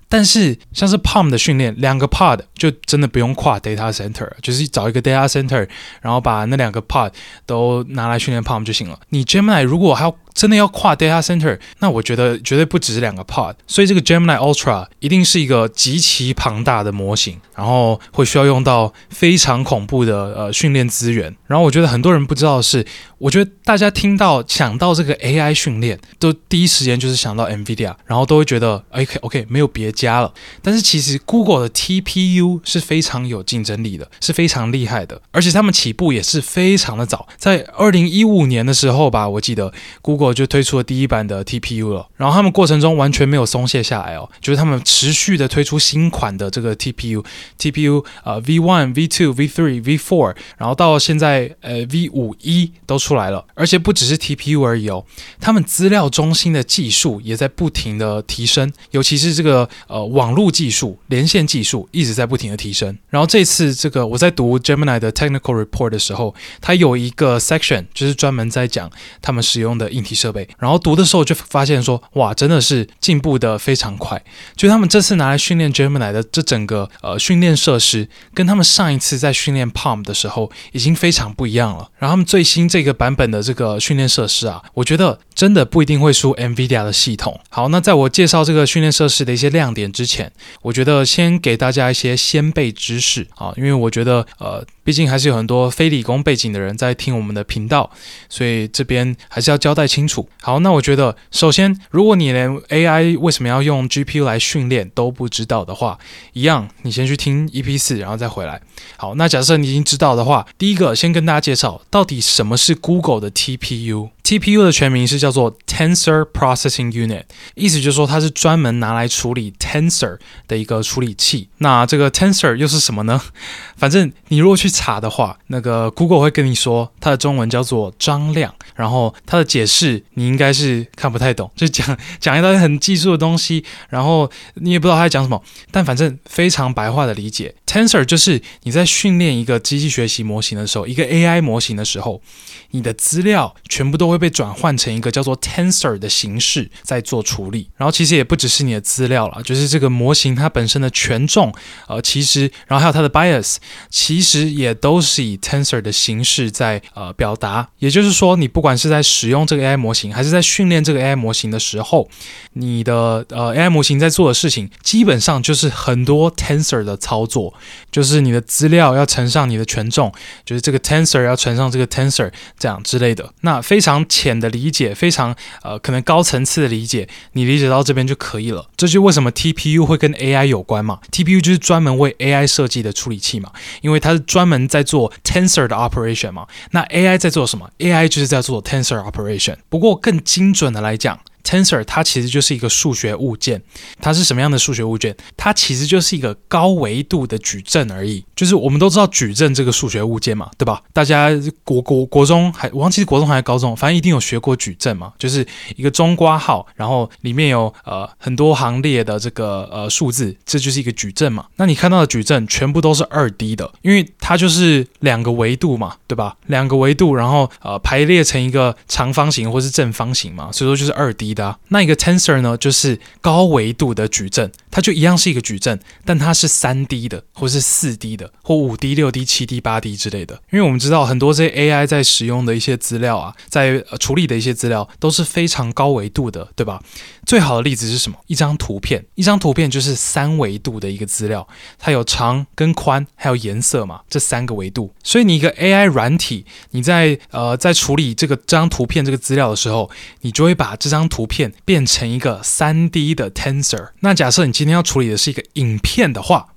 [0.09, 5.69] 但是像是 Palm 的训练，两个 Pod 就真的不用跨 data center，就是找一个 data center，
[6.01, 7.11] 然后把那两个 Pod
[7.45, 9.01] 都拿来训练 Palm 就行了。
[9.09, 21.35] 你 Gemini 如果还要真的要跨 data center，那我觉得绝对不止两个 pod，所以这个 Gemini Ultra 一定是一个极其庞大的模型，然后会需要用到非常恐怖的呃训练资源。
[21.47, 22.85] 然后我觉得很多人不知道的是，
[23.19, 30.35] 我觉得大家听到想到这个 AI 训练，都第一时间就是想到 NVIDIA，然后都会觉得 OK OK 没有别家了。
[30.61, 40.24] 但是其实 Google 的 TPU 是非常有竞争力的，是非常厉害的，而且他们起步也是非常的早，在二零一五年的时候吧，我记得 Google。
[40.25, 55.05] 我就推出了第一版的 TPU 了，然后他们过程中完全没有松懈下来哦，就是他们持续的推出新款的这个 TPU，TPU 呃 V1、V2、V3、V4，然后到现在呃 V5E 都出来了，而且不只是 TPU 而已哦，
[55.39, 62.97] 他们资料中心的技术也在不停的提升，尤其是这个呃网络技术、连线技术一直在不停的提升。
[63.11, 70.14] 然后这次这个我在读 Gemini 的 Technical Report 的时候，它有一个 section 就是专门在讲他们使用的硬体。
[70.15, 74.23] 设备，然后读的时候就发现说，哇，真的是进步的非常快。
[74.57, 81.91] 就他们这次拿来训练 Gemini 的这整个呃训练设施，跟他们上一次在训练 Palm 的时候已经非常不一样了。
[81.99, 87.41] 然后他们最新这个版本的这个训练设施啊，我觉得真的不一定会输 NVIDIA 的系统。
[87.49, 90.31] 好，那在我介绍这个训练设施的一些亮点之前，
[90.63, 94.65] 我觉得先给大家一些先备知识啊，因为我觉得呃。
[94.85, 97.91] 毕竟还是有很多非理工背景的人在听我们的频道，
[98.29, 100.29] 所以这边还是要交代清清楚。
[100.43, 105.99] 好，那我觉得首先，如果你连 AI 为什么要用 GPU 来训练都不知道的话，
[106.35, 108.61] 一样，你先去听 EP 四，然后再回来。
[108.99, 114.11] 好，那假设你已经知道的话，第一个先跟大家介绍到底什么是 Google 的 TPU。
[114.25, 121.51] TPU 的全名是叫做 Tensor Processing Unit，意思就是说它是专门拿来处理 Tensor 的一个处理器。
[121.59, 123.21] 那这个 Tensor 又是什么呢？
[123.77, 135.43] 反正你如果去查的话，那个 Google 会跟你说它的中文叫做张量，然后它的解释你应该是看不太懂，就讲 讲一大堆很技术的东西，然后你也不知道它在讲什么。
[135.71, 142.23] 但反正非常白话的理解，Tensor 就是你在训练一个机器学习模型的时候，一个 AI 模型的时候，
[142.71, 144.14] 你的资料全部都。
[144.15, 147.69] 会被转换成一个叫做 tensor 的形式在做处理。
[147.77, 151.53] 然后其实也不只是你的资料了，就是这个模型它本身的权重，
[151.89, 153.57] 呃，其实然后还有它的 bias，
[153.91, 157.69] 其实也都是以 tensor 的形式在呃表达。
[157.79, 162.09] 也就是说，你不管是在使用这个 AI 模型，还是在训练这个 AI 模型的时候，
[162.53, 167.55] 你的呃 AI 模型在做的事情，基本上就是很多 tensor 的操作，
[167.91, 170.13] 就是你的资料要乘上你的权重，
[170.45, 173.33] 就是这个 tensor 要乘上这个 tensor 这样之类的。
[173.41, 178.69] 那非常浅的理解，非常呃可能高层次的理解，你理解到这边就可以了。
[178.77, 186.47] 这就是为什么 TPU 会跟 AI 有关嘛？TPU 就是专门为 AI 设计的处理器嘛，因为它是专门在做 tensor 的 operation 嘛。
[186.71, 189.57] 那 AI 在做什么？AI 就是在做 tensor operation。
[189.69, 193.63] 不过更精准的来讲，Tensor 它其实就是一个数学物件，
[194.01, 195.15] 它是什么样的数学物件？
[195.37, 198.25] 它其实就是一个高维度的矩阵而已。
[198.35, 200.83] 就是我们都知道矩阵这个数学物件嘛，对吧？
[200.93, 201.31] 大家
[201.63, 211.47] 国国国中还我忘记是国中还是高中，反正一定有学过矩阵嘛，就是一个中括号，然后里面有呃很多行列的这个呃数字，这就是一个矩阵嘛。
[211.57, 216.37] 那你看到的矩阵全部都是二 D 的，因为它就是两个维度嘛，对吧？
[216.47, 221.34] 两个维度，然后呃排列成一个长方形或是正方形嘛，所以说就是二 D。
[221.35, 230.41] 的那一个 tensor 呢，就是高维度的矩阵，它就一样是一个矩阵，但它是三 D 的，或是四 D 的，或五 D、六 D、七 D、八 D 之类的。
[230.53, 236.81] 因为我们知道很多这些 AI 在使用的一些资料啊，在处理的一些资料都是非常高维度的，对吧？
[237.27, 238.19] 最好的例子是什么？
[238.27, 241.47] 一张图片，一张图片就是三维度的一个资料，
[241.79, 244.93] 它有长跟宽，还有颜色嘛，这三个维度。
[245.03, 253.91] 所以你一个 AI 软体，你在呃在处理这个这张图片这个资料的时候，你就会把这张图片变成一个三 D 的 tensor。
[254.01, 256.54] 那假设你今天要处理的是一个影片的话，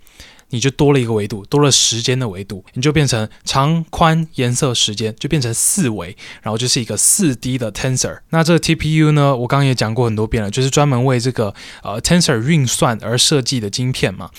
[0.49, 8.19] 你就多了一个维度，多了时间的维度，你就变成长、宽、颜色、时间，就变成四维，然后就是一个四 D 的 tensor。
[8.29, 14.29] 那这个 TPU 呢，我刚刚也讲过很多遍了，就是专门为这个呃 tensor 运算而设计的晶片嘛。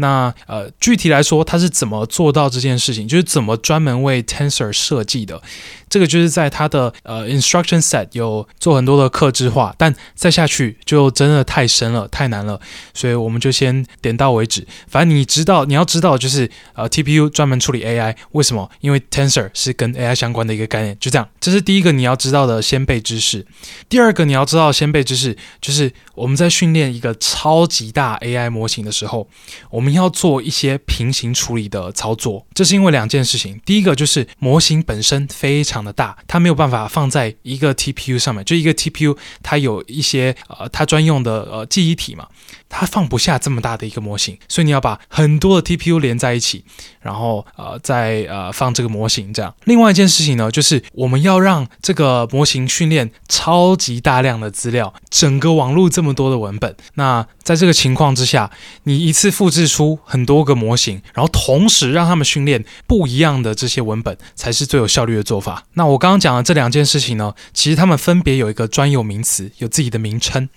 [0.00, 3.08] 那呃，具体来说，它是怎么做到这件事情？
[3.08, 5.42] 就是怎么专门为 Tensor 设计的？
[5.88, 12.60] 这个就是在它的呃 instruction set 有做很多的克制化，但再下去就真的太深了，太难了，
[12.94, 14.66] 所以我们就先点到为止。
[14.88, 18.70] 反正你知道，你要知道，就是呃 TPU 专门处理 AI，为什么？
[18.80, 21.28] 因为 Tensor 是跟 AI 相关的一个概念，就这样。
[21.40, 23.46] 这是第一个你要知道的先备知识。
[23.88, 29.28] 第二个你要知道先备知识，就是我们在训练一个超级大 AI 模型的时候，
[29.70, 33.60] 我们要做一些平行处理的操作，这是因为两件事情。
[33.64, 42.28] 第一个就是模型本身非常的大，它没有办法放在一个 TPU 上面，就一个 TPU 它有一些呃它专用的呃记忆体嘛，
[42.68, 46.64] 它放不下这么大的一个模型，所以你要把很多的 TPU 连在一起，
[47.00, 49.54] 然后呃再呃放这个模型这样。
[49.64, 58.50] 另外一件事情呢，就是我们要让这个模型训练超级大量的资料，整个网络这么多的文本，那在这个情况之下，
[58.84, 65.64] 你一次复制出很多个模型，然后同时让他们训练不一样的这些文本，才是最有效率的做法。
[65.72, 70.48] 那我刚刚讲的这两件事情呢，其实他们分别有一个专有名词，有自己的名称。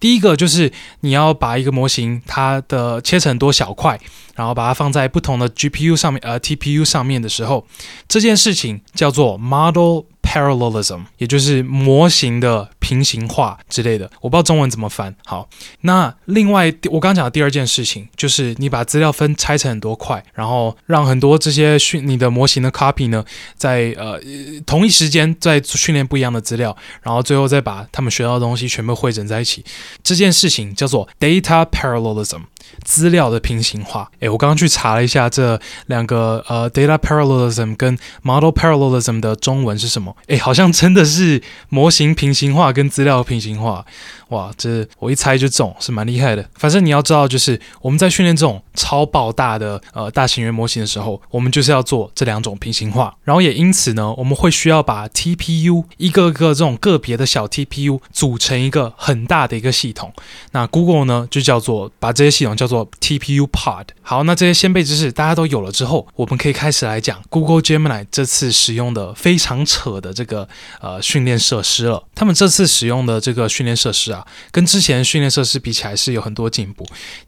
[0.00, 3.98] 第一个就是你要把一个模型它的切成很多小块，
[4.34, 7.66] 然后把它放在不同的 GPU 上面，呃，TPU 上面的时候，
[8.08, 15.14] 这件事情叫做 model Parallelism，也就是模型的平行化之类的，我不知道中文怎么翻。
[15.26, 15.48] 好，
[15.82, 23.24] 那另外我刚讲的第二件事情，就是你把资料分拆成很多块，然后让很多这些训你的模型的 copy 呢，
[23.56, 24.18] 在呃
[24.64, 29.64] 同一时间在训练不一样的资料，然后最后再把他们学到的东西全部汇整在一起，
[30.02, 32.42] 这件事情叫做 data parallelism。
[32.84, 40.11] 资料的平行化，诶，我刚刚去查了一下这两个呃，data parallelism 跟 model parallelism 的中文是什么？
[40.26, 43.84] 诶，好像真的是模型平行化跟资料平行化。
[44.28, 46.48] 哇，这我一猜就中，是蛮厉害的。
[46.54, 53.14] 反正你要知道，就是我们在训练这种超爆大的呃大型语言模型的时候，我们就是要做这两种平行化。
[53.24, 60.10] 然后也因此呢，我们会需要把 TPU 一个个这种个别的小 TPU 组成一个很大的一个系统。
[60.52, 63.88] 那 Google 呢，就叫做把这些系统叫做 TPU Pod。
[64.00, 70.46] 好，那这些先备知识大家都有了之后，我们可以开始来讲 Google Gemini 这次使用的非常扯的这个
[70.80, 72.02] 呃训练设施了。
[72.14, 74.26] 他们这次使用的这个训练设施啊。
[74.50, 76.86] 跟之前训练设施比起来是有很多进步。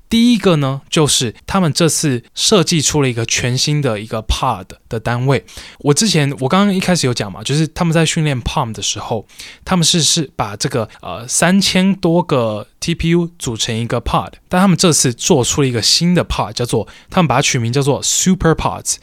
[0.09, 5.45] 第一个呢，就是他们这次设计出了一个全新的一个 pod 的单位。
[5.81, 9.27] 我之前我刚刚一开始有讲嘛，就是他们在训练 PaLM 的时候，
[9.65, 18.97] 他们是是把这个呃三千多个 TPU 组成一个 pod，但他们这次做出了一个新的 pod，叫做他们把它取名叫做 Super Pods。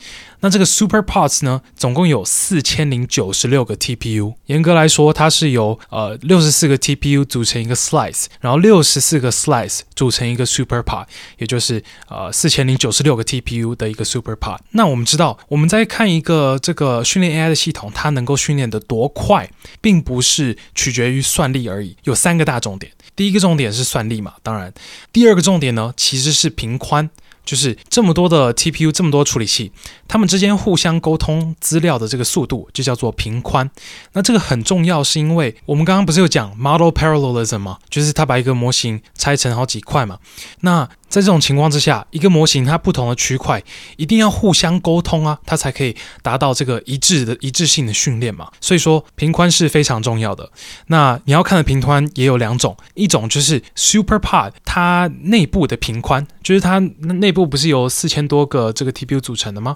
[0.44, 4.34] 那这个 Super Pods 呢，总共有四千零九十六个 TPU。
[4.48, 11.01] 严格来说，它是由呃六十四个 TPU 组成一个 slice，然后六十四个 slice 组成一个 Super Pod，
[11.38, 14.60] 也就是呃四千零九十六个 TPU 的一个 Super Pod。
[14.72, 19.50] 那我们知道，我们在看一个这个训练 AI 的系统，它能够训练得多快，
[19.82, 21.96] 并不是取决于算力而已。
[22.04, 24.74] 有三个大重点，第一个重点是算力嘛，当然，
[25.12, 27.10] 第二个重点呢，其实是频宽。
[27.44, 29.72] 就是这么多的 TPU，这么多处理器，
[30.08, 33.70] 它们之间互相沟通资料的这个速度就叫做频宽。
[34.14, 37.78] 那这个很重要，是因为我们刚刚不是有讲 model parallelism 吗？
[37.89, 40.20] 就是它把一个模型拆成好几块嘛。
[40.62, 43.62] 那在这种情况之下，一个模型它不同的区块
[43.97, 48.49] 一定要互相沟通啊，它才可以达到这个一致的一致性的训练嘛。
[48.62, 50.49] 所以说平宽是非常重要的。
[50.88, 59.76] 那你要看的平宽也有两种，一种就是 SuperPod 它内部的平宽，就是它内部不是由四千多个这个 TPU 组成的吗？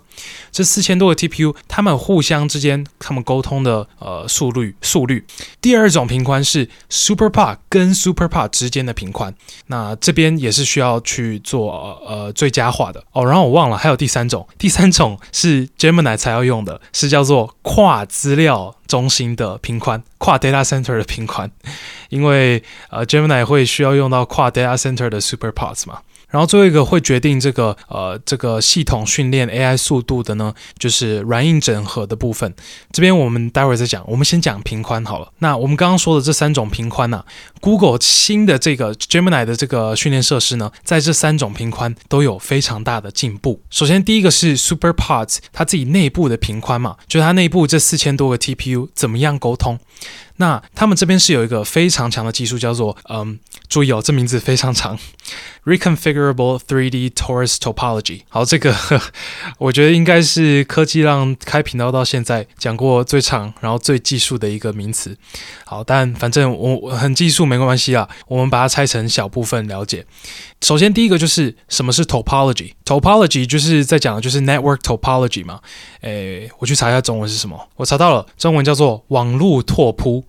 [0.54, 5.26] 这四千多个 TPU 它们互相之间它们沟通的呃速率速率。
[5.60, 9.36] 第二种平宽是 SuperPod 跟 SuperPod 之间的平宽，
[9.68, 11.25] 那这边也是需要去。
[11.26, 13.04] 去做呃最佳化的。
[13.12, 21.50] 哦，然后我忘了还有第三种，第三种是 Gemini 才要用的，是叫做跨资料中心的频宽，跨 data center 的频宽，
[22.10, 26.00] 因为呃 Gemini 会需要用到跨 data center 的 super pods 嘛。
[26.30, 32.54] 然后最后一个会决定这个呃这个系统训练 AI 速度的呢，就是软硬整合的部分。
[32.92, 35.30] 这边我们待会儿再讲，我们先讲频宽好了。
[35.40, 37.24] 那我们刚刚说的这三种频宽呢
[37.62, 43.62] ，Google 新的这个 Gemini 的这个训练设施呢，在这三种频宽都有非常大的进步。
[43.70, 49.80] 首先第一个是 Super Pods，它自己内部的频宽嘛，就是它内部这四千多个 TPU 怎么样沟通。
[50.38, 54.98] 那他们这边是有一个非常强的技术，叫做嗯，注意哦，这名字非常长，
[55.66, 58.22] Reconfigurable 3D Torus Topology。
[58.30, 59.02] 好，这个呵
[59.60, 65.18] 我觉得应该是科技浪开频道到现在讲过最长，然后最技术的一个名词。
[65.66, 70.06] 好，但反正我我很技术没关系啊，我们把它拆成小部分了解。
[70.62, 75.62] 首先，第一个就是什么是 topology？topology 就是在讲的就是 network topology 嘛。
[76.06, 80.24] 诶，我去查一下中文是什么，我查到了，中文叫做网络拓扑。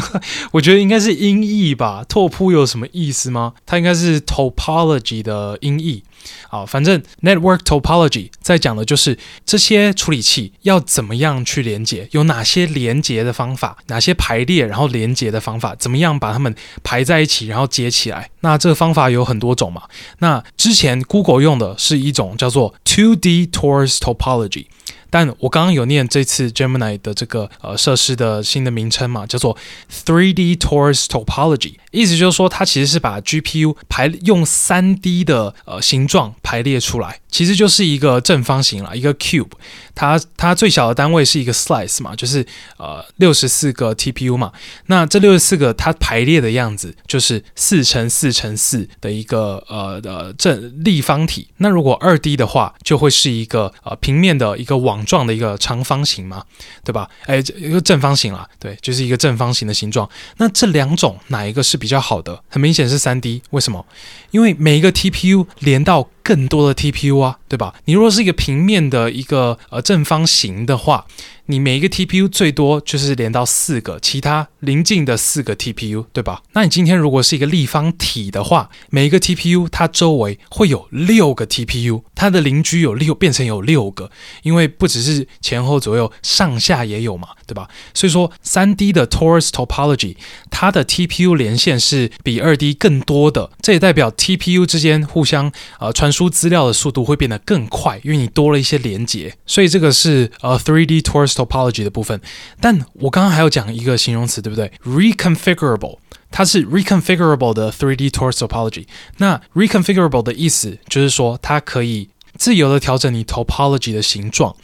[0.52, 2.02] 我觉得应该是音译吧。
[2.08, 3.52] 拓扑有什么意思吗？
[3.66, 6.02] 它应该是 topology 的音译。
[6.48, 18.30] 好，反正 network topology 在讲的就是这些处理器要怎么样去连接，有哪些连接的方法，哪些排列然后连接的方法，怎么样把它们排在一起，然后接起来。
[18.40, 19.82] 那这个方法有很多种嘛。
[20.20, 24.64] 那之前 Google 用的是一种叫做 2D Torus Topology。
[25.10, 29.56] 但我刚刚有念这次 Gemini 的这个呃设施的新的名称嘛，叫做
[29.90, 39.50] 3D Torus Topology，意思就是说它其实是把 GPU 排用 3D 的呃形状排列出来，其实就是一个正方形啦，一个 cube。
[39.94, 42.46] 它它最小的单位是一个 slice 嘛，就是
[42.76, 44.52] 呃六十四个 TPU 嘛。
[44.86, 51.48] 那这六十四个它排列的样子就是四乘四乘四的一个呃的正立方体。
[51.56, 56.44] 那如果二 D 的话，就会是一个呃平面的一个网状的一个长方形嘛，
[56.84, 57.08] 对吧？
[57.26, 60.08] 哎，一个正方形啊，对，就是一个正方形的形状。
[60.38, 62.42] 那这两种哪一个是比较好的？
[62.48, 63.84] 很明显是三 D，为什么？
[64.30, 67.74] 因为每一个 TPU 连到更多的 TPU 啊，对吧？
[67.86, 71.06] 你如果是一个平面的一个呃正方形的话，
[71.50, 76.42] 你每一个 TPU 最多就是连到四个，其他邻近的四个 TPU，对吧？
[76.52, 84.10] 那你今天如果是一个立方体的话，每一个 TPU 它周围会有六个 TPU，它的邻居有六，变成有六个，
[84.42, 87.70] 因为不只是前后左右，上下也有嘛，对吧？
[87.94, 90.16] 所以说三 D 的 Torus Topology，
[90.50, 101.37] 它的 TPU 连线是比二 D 更多的，这也代表 TPU 之间互相呃传输资料的速度会变得更快，因为你多了一些连接，所以这个是呃 3D Torus。
[101.46, 102.20] Topology 的部分，
[102.60, 105.98] 但我刚刚还要讲一个形容词，对不对？reconfigurable，
[106.30, 108.86] 它是 reconfigurable 的 3D Torus topology。
[109.18, 114.54] 那 reconfigurable 的意思就是说，它可以自由的调整你 topology 的形状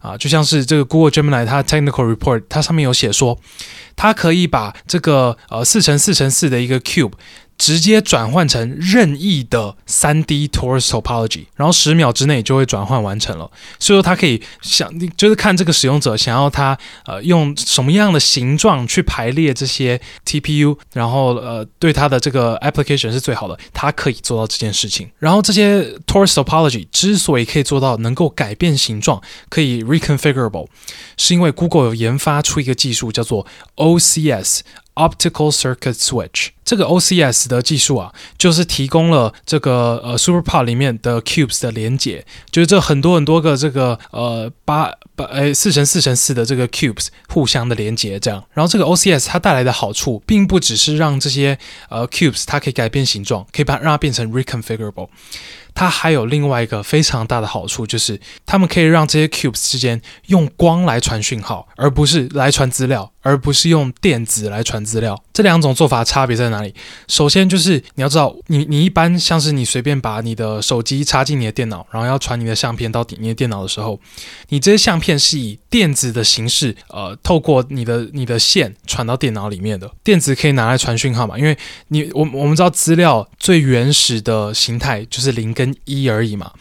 [0.00, 3.38] 啊，就像是这个 Google Gemini 它 technical report，它上面有写说，
[3.96, 7.12] 它可以把这个呃四乘四乘四的一个 cube。
[7.62, 13.48] 直接转换成任意的三 D torus topology，然后十秒之内就会转换完成了。
[13.78, 25.08] 所以说，它可以想，就是看这个使用者想要它呃用什么样的形状去排列这些 TPU，然后呃对它的这个 application 是最好的，它可以做到这件事情。
[25.20, 30.66] 然后这些 torus topology 之所以可以做到能够改变形状，可以 reconfigurable，
[31.16, 33.46] 是因为 Google 有研发出一个技术叫做
[33.76, 34.62] OCS。
[34.94, 48.42] Optical Circuit Switch 这个 OCS 的技术啊，就是提供了这个呃 SuperPOD 里面的 cubes 的连接，就是这很多很多个这个呃八八诶四乘四乘四的这个 cubes 互相的连接，这样。
[48.52, 55.08] 然后这个 OCS 它带来的好处，并不只是让这些呃 cubes 它可以改变形状，可以把让它变成 reconfigurable。
[55.74, 65.20] 它还有另外一个非常大的好处，就是它们可以让这些 cubes 之间用光来传讯号，而不是来传资料，而不是用电子来传资料。
[65.32, 66.74] 这两种做法差别在哪里？
[67.08, 73.98] 首先就是你要知道，你你一般像是你随便把你的手机插进你的电脑，然后要传你的相片到你的电脑的时候，
[74.50, 79.90] 你这些相片是以电子的形式，呃，透过你的你的线传到电脑里面的。
[80.04, 81.38] 电子可以拿来传讯号嘛？
[81.38, 81.56] 因为
[81.88, 86.52] 你我我们知道资料最原始的形态就是零跟一而已嘛。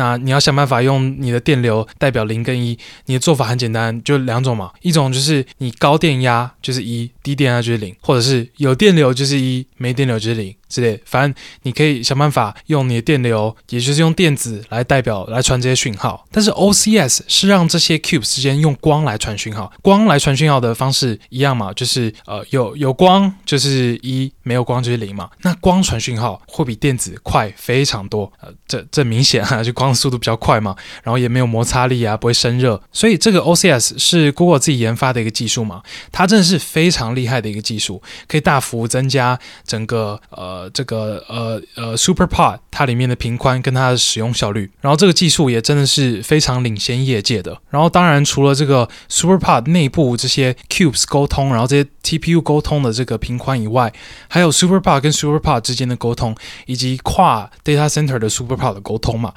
[0.00, 10.54] 那你要想办法用你的电流代表零跟一，你的做法很简单，就两种嘛，一种就是你高电压就是一，低电压就是零，或者是有电流就是一，没电流就是零。
[10.70, 16.24] 之类，反正你可以想办法用你的电流，也就是用电子来代表来传这些讯号。
[16.30, 25.28] 但是 OCS 是让这些 cube 之间用光来传讯号，光来传讯号的方式一样嘛，就是呃有有光就是一，没有光就是零嘛。
[25.42, 32.80] 那光传讯号会比电子快非常多，呃，这这明显啊，就光速度比较快嘛，然后也没有摩擦力啊，不会生热。
[32.92, 40.59] 所以这个 OCS 是 Google 自己研发的一个技术嘛，它真的是非常厉害的一个技术，可以大幅增加整个呃。
[40.60, 47.56] 呃，这个呃呃，SuperPOD 它里面的频宽跟它的使用效率，然后这个技术也真的是非常领先业界的。
[47.70, 53.92] 然后当然除了这个 SuperPOD 内部这些 Cubes 沟通，然后这些 TPU 沟通的这个频宽以外，
[54.28, 56.36] 还有 SuperPOD 跟 SuperPOD 之间的沟通，
[56.66, 59.34] 以及跨 Data Center 的 SuperPOD 的沟通嘛。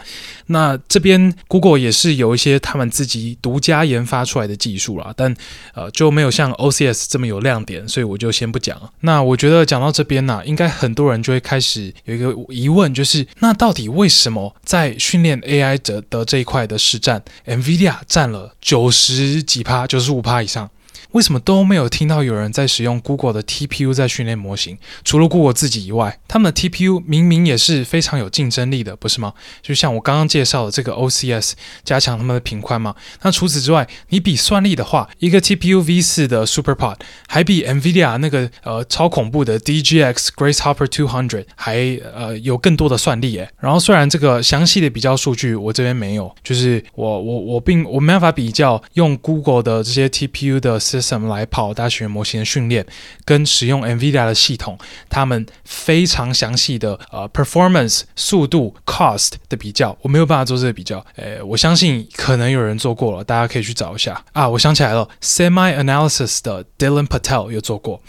[0.47, 5.35] 那这边 Google 也是有一些他们自己独家研发出来的技术啦，但
[5.73, 8.79] 呃就没有像 OCS 这么有亮点，所以我就先不讲。
[8.99, 11.23] 那我觉得讲到这边呢、应该很多人。
[11.23, 20.69] 就会开始有一个疑问，就是那到底为什么在训练 AI 者的这一块的实战，NVIDIA 占了九十几趴，九十五趴以上？
[21.13, 24.77] 为什么都没有听到有人在使用 Google 的 TPU 在训练模型？
[25.03, 29.33] 除了 Google 自己以外，他们的 TPU 明明也是非常有竞争力的，不是吗？
[29.61, 31.53] 就像我刚刚介绍的这个 OCS
[31.83, 32.95] 加强他们的频宽嘛。
[33.21, 36.97] 那除此之外，你比算力的话，一个 TPU V4 的 SuperPOD
[37.27, 43.47] 还比 NVIDIA 那个呃超恐怖的 DGX Grace Hopper 200还呃有更多的算力诶。
[43.59, 50.79] 然后虽然这个详细的比较数据我这边没有，就是我我我并我没办法比较用 Google 的这些 TPU 的
[51.09, 52.85] 怎么来跑大学模型的训练，
[53.25, 54.77] 跟使用 NVIDIA 的系统，
[55.09, 61.05] 他们非常详细的呃 performance 速度 cost 的比较，我没有办法做这个比较。
[61.15, 64.47] 诶，我相信可能有人做过了，大家可以去找一下啊。
[64.47, 68.01] 我想起来了，SemiAnalysis 的 Dylan Patel 有做过。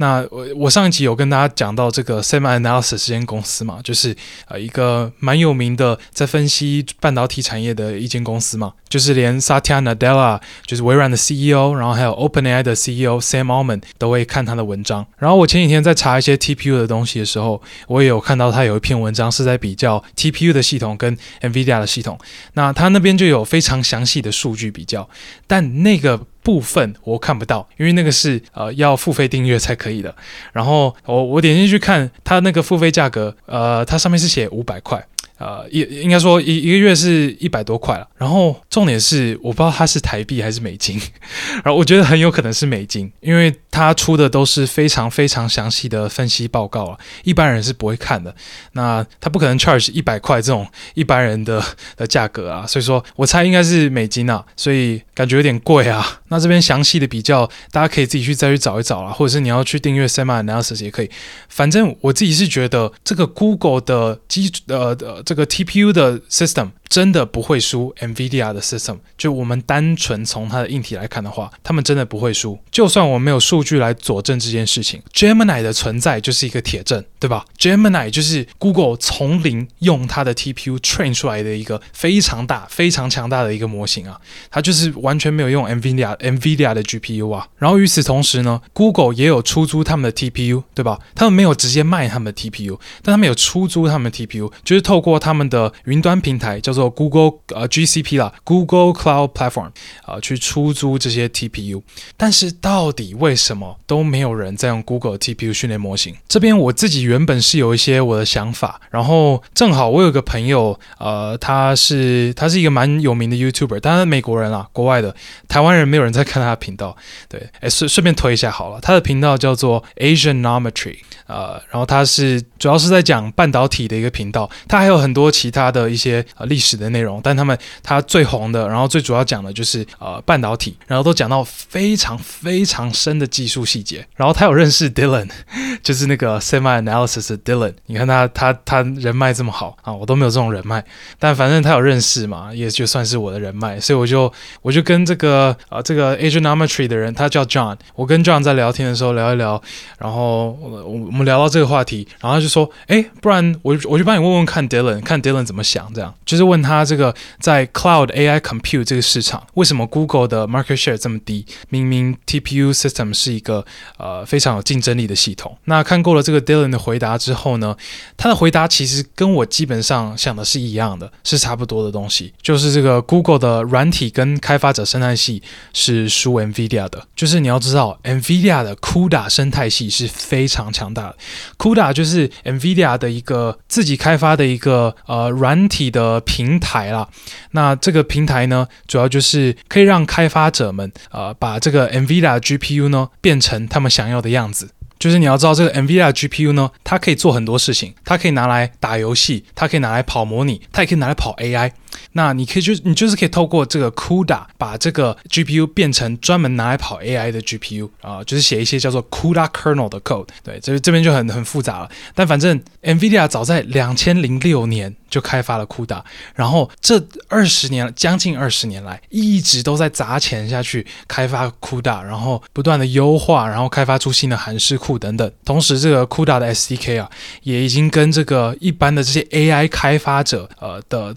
[0.00, 4.16] 那我我上一集有跟大家讲到这个 SemiAnalysis 这间公司嘛，就是
[4.48, 15.06] 呃一个蛮有名的在分析半导体产业的一间公司嘛，就是连 Satya Nadella 就是微软的 CEO，然后还有 OpenAI 的 CEO Sam Altman 都会看他的文章。
[15.18, 22.18] 然后我前几天在查一些 TPU 的东西的时候，我也有看到他有一篇文章是在比较 TPU 的系统跟 NVIDIA 的系统，
[22.54, 25.10] 那他那边就有非常详细的数据比较，
[25.46, 26.26] 但那个。
[26.50, 30.12] 部分我看不到，因为那个是呃要付费订阅才可以的。
[30.52, 35.06] 然后我我点进去看它那个付费价格，呃，它上面是写五百块。
[35.38, 38.06] 呃，一应该说一一个月是一百多块了。
[38.18, 41.00] 然后重点是我不知道它是台币还是美金，
[41.64, 48.34] 然后我觉得很有可能是美金，因为它出的都是非常非常详细的分析报告啊，一般人是不会看的。
[48.72, 51.64] 那他不可能 charge 一百块这种一般人的
[51.96, 56.19] 的价格啊，所以说我猜应该是美金啊，所以感觉有点贵啊。
[56.30, 61.10] 那这边详细的比较，大家可以自己去再去找一找啦，或者是你要去订阅 SemiAnalysis 也可以。
[61.48, 65.10] 反正我自己是觉得这个 Google 的基呃的。
[65.22, 68.98] 这个 TPU 的 system 真的不会输 NVIDIA 的 system。
[69.16, 72.58] 就我们单纯从它的硬体来看的话，他们真的不会输。
[72.70, 84.20] 就算我们没有数据来佐证这件事情，Gemini 的存在就是一个铁证，对吧？Gemini 就是 Google 从零用它的 TPU train 出来的一个非常大、非常强大的一个模型啊，
[84.50, 87.46] 它就是完全没有用 NVIDIA NVIDIA 的 GPU 啊。
[87.56, 90.98] 然后与此同时呢，Google 也有出租他们的 TPU，对吧？
[91.14, 99.70] 他们没有直接卖他们的 TPU，但他们有出租他们的 TPU，就是透过他们的云端平台叫做做 Google 呃 GCP 啦，Google Cloud Platform
[100.06, 101.82] 啊、去出租这些 TPU。
[102.16, 106.16] 但是到底为什么都没有人在用 Google TPU 训练模型？
[106.26, 115.14] 这边我自己原本是有一些我的想法，然后正好我有个朋友，呃，他是他是一个蛮有名的 YouTuber，当然美国人啦，国外的
[115.48, 116.96] 台湾人没有人在看他的频道，
[117.28, 121.00] 对，哎，顺顺便推一下好了，他的频道叫做 Asianometry。
[121.30, 134.04] 呃，然后它是主要是在讲半导体的一个频道，它还有很多其他的一些呃历史的内容，但他们它最红的，然后最主要讲的就是呃半导体，然后都讲到非常非常深的技术细节。
[134.16, 135.30] 然后他有认识 Dylan，
[135.84, 140.84] 就是那个 SemiAnalysis 的 Dylan，你看他他他人脉这么好啊，我都没有这种人脉，
[141.20, 149.62] 但反正他有认识嘛，也就算是我的人脉，所以我就我就跟这个呃这个 Asianometry 的人，他叫 John，我跟 John 在聊天的时候聊一聊，
[149.96, 151.19] 然后我我。
[151.20, 155.92] 我们聊到这个话题，然后他就说：“哎，不然我我就帮你问问看 Dylan，看 Dylan 怎么想。
[155.92, 161.44] 这样就是问他这个在 Cloud AI Compute 这个市场，为什么 Google 的 Market Share 这么低？
[161.68, 163.66] 明明 TPU System 是一个
[163.98, 165.58] 呃非常有竞争力的系统。
[165.64, 167.76] 那看过了这个 Dylan 的回答之后呢，
[168.16, 172.32] 他的回答其实跟我基本上想的是一样的，是差不多的东西。
[172.40, 175.42] 就是这个 Google 的软体跟开发者生态系
[175.74, 177.06] 是输 NVIDIA 的。
[177.14, 181.09] 就是你要知道，NVIDIA 的 CUDA 生态系是非常强大的。”
[181.58, 187.08] CUDA 就是 NVIDIA 的一个自己开发的一个呃软体的平台啦。
[187.52, 194.70] 那这个平台呢，主要就是可以让开发者们呃把这个 NVIDIA GPU 呢变成他们想要的样子。
[194.98, 201.72] 就是你要知道这个 NVIDIA GPU 呢，它可以做很多事情，它可以拿来打游戏，它可以拿来跑模拟，它也可以拿来跑 AI。
[202.12, 210.26] 那你可以就你就是可以透过这个 CUDA 把这个 GPU 变成专门拿来跑 AI 的 GPU 啊，就是写一些叫做 CUDA kernel 的 code。
[210.42, 211.88] 对，这这边就很很复杂了。
[212.12, 216.02] 但反正 NVIDIA 早在两千零六年就开发了 CUDA，
[216.34, 225.30] 然后这二十年将近二十年来一直都在砸钱下去开发 CUDA，然后不断的优化，然后开发出新的函式库等等。
[225.44, 227.10] 同时，这个 CUDA 的 SDK 啊，
[227.44, 231.14] 也已经跟这个一般的这些 AI 开发者呃的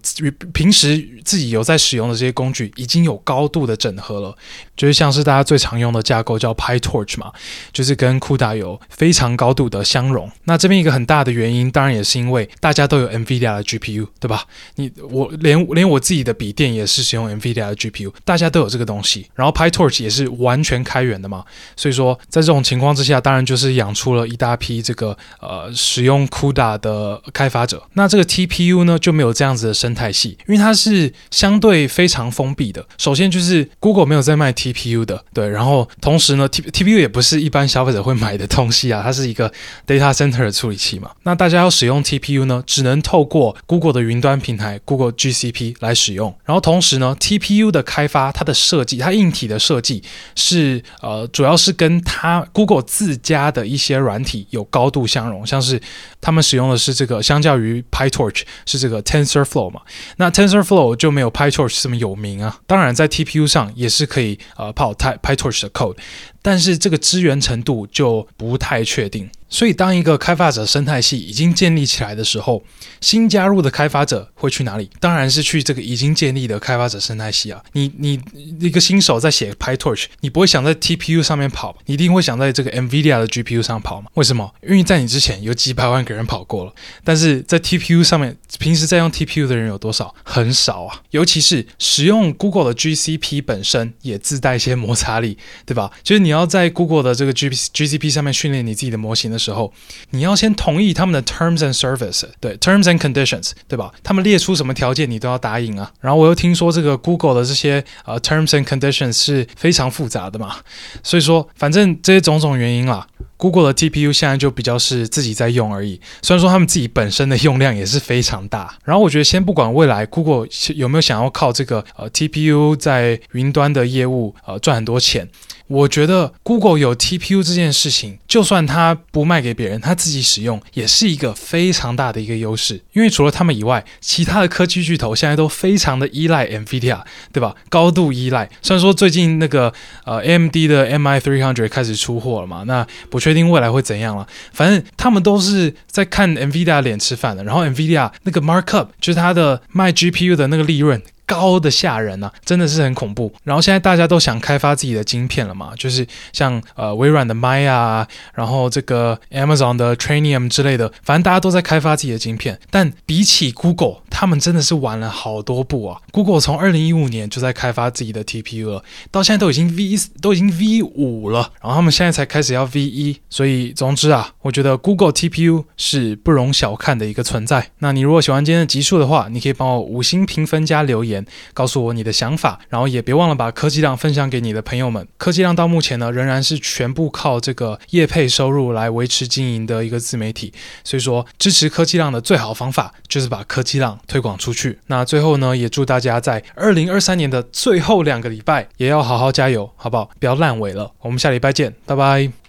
[0.54, 0.83] 平时。
[0.84, 4.36] 其实自己有在使用的这些工具已经有高度的整合了，
[4.76, 7.32] 就是像是大家最常用的架构叫 PyTorch 嘛，
[7.72, 10.30] 就是跟 CUDA 有非常高度的相容。
[10.44, 14.44] 那这边一个很大的原因，当然也是因为大家都有 NVIDIA 的 GPU，对吧？
[14.76, 19.30] 你我连连我自己的笔电也是使用 NVIDIA 的 GPU，大家都有这个东西。
[19.36, 21.46] 然后 PyTorch 也是完全开源的嘛，
[21.78, 27.82] 所以说在这种情况之下，当然就是养出了一大批这个呃使用 CUDA 的开发者。
[27.94, 30.73] 那这个 TPU 呢就没有这样子的生态系，因为它。
[30.76, 32.86] 是相对非常封闭的。
[32.98, 35.48] 首先就是 Google 没有在卖 TPU 的，对。
[35.50, 39.52] 然后同时呢，T TPU 也不是一般消费者会买的东西啊，它是一个
[39.86, 41.12] data center 的处理器嘛。
[41.24, 46.36] 那大家要使用 TPU 呢，只能透过 Google 的云端平台 Google GCP 来使用。
[46.46, 50.04] 然后同时呢，TPU 的开发，它的设计，它硬体的设计
[50.36, 55.80] 是呃，主要是跟它 Google 自家的一些软体有高度相容，像是
[56.20, 59.82] 他们使用的是这个，相较于 PyTorch 是这个 TensorFlow 嘛。
[60.18, 65.98] 那 Tensor Flow 就没有 PyTorch 这么有名啊，当然在 TPU 上也是可以呃跑 PyTorch 的 code，
[66.44, 69.28] 但是这个支援程度就不太确定。
[69.50, 72.64] 所以，当一个开发者生态系已经建立起来的时候，
[73.02, 74.90] 新加入的开发者会去哪里？
[75.00, 77.62] 当然是去这个已经建立的开发者生态系啊。
[77.74, 78.20] 你你
[78.60, 84.10] 一个新手在写 PyTorch，你不会想在 TPU 上面跑，你一定会想在这个 NVIDIA 的 GPU 上跑嘛？
[84.16, 84.52] 为什么？
[84.64, 86.74] 因为在你之前有几百万个人跑过了，
[87.04, 90.16] 但是在 TPU 上面，平时在用 TPU 的人有多少？
[90.24, 91.02] 很少啊。
[91.12, 95.38] 尤其是使用 Google 的 GCP 本身也自带一些摩擦力，
[95.68, 95.92] 对吧？
[96.02, 99.72] 就是你要在 Google 的这个 G P G C P 上面训练你自己的模型的时候，
[100.10, 103.94] 你要先同意他们的 terms and service，对 terms and conditions，对吧？
[104.04, 105.92] 他们列出什么条件，你都要答应啊。
[106.02, 110.58] 然后我又听说这个 Google 的这些呃 terms and conditions 是非常复杂的嘛，
[111.04, 113.08] 所以说反正这些种种原因啊。
[113.36, 118.74] Google 的 TPU 现在就比较是自己在用而已，虽然说他们自己本身的用量也是非常大。
[118.86, 125.28] 然后我觉得先不管未来 Google 有没有想要靠这个呃 TPU 在云端的业务呃赚很多钱，
[125.68, 132.82] 我觉得 Google 有 TPU 这件事情，就算它不卖给别人，它自己使用也是一个非常大的一个优势。
[132.92, 137.02] 因为除了他们以外，其他的科技巨头现在都非常的依赖 NVIDIA，
[137.32, 137.56] 对吧？
[137.70, 138.50] 高度依赖。
[138.62, 139.74] 虽然说最近那个
[140.06, 144.28] 呃 AMD 的 MI300 开始出货了嘛，那不确定未来会怎样了。
[144.52, 147.44] 反正他们都是在看 NVIDIA 脸吃饭的。
[147.44, 151.02] 然后 NVIDIA 那个 markup 就是它的卖 GPU 的那个利润。
[151.34, 153.34] 高的吓人呐、真的是很恐怖。
[153.44, 162.60] 然后现在大家都想开发自己的晶片了嘛，就是像呃微软的 Maya，然后这个 Amazon 的 Trainium 之类的，反正大家都在开发自己的晶片。
[162.70, 166.00] 但比起 Google，他们真的是晚了好多步啊。
[166.12, 173.18] Google 从二零一五年就在开发自己的 TPU 了，到现在都已经 V 都已经 V 五了，然后他们现在才开始要 V 一。
[173.30, 177.72] 所以总之啊，我觉得 Google TPU 是不容小看的一个存在。
[177.80, 181.23] 那你如果喜欢今天的集数的话，你可以帮我五星评分加留言。
[181.54, 185.08] 告诉我你的想法，然后也别忘了把科技浪分享给你的朋友们。
[185.18, 190.54] 科技浪到目前呢，仍然是全部靠这个业配收入来维持经营的一个自媒体，
[190.84, 194.80] 所以说支持科技浪的最好方法就是把科技浪推广出去。
[194.88, 200.10] 那最后呢，也祝大家在二零二三年的最后两个礼拜也要好好加油，好不好？
[200.20, 200.92] 不要烂尾了。
[201.00, 202.34] 我们下礼拜见，拜拜。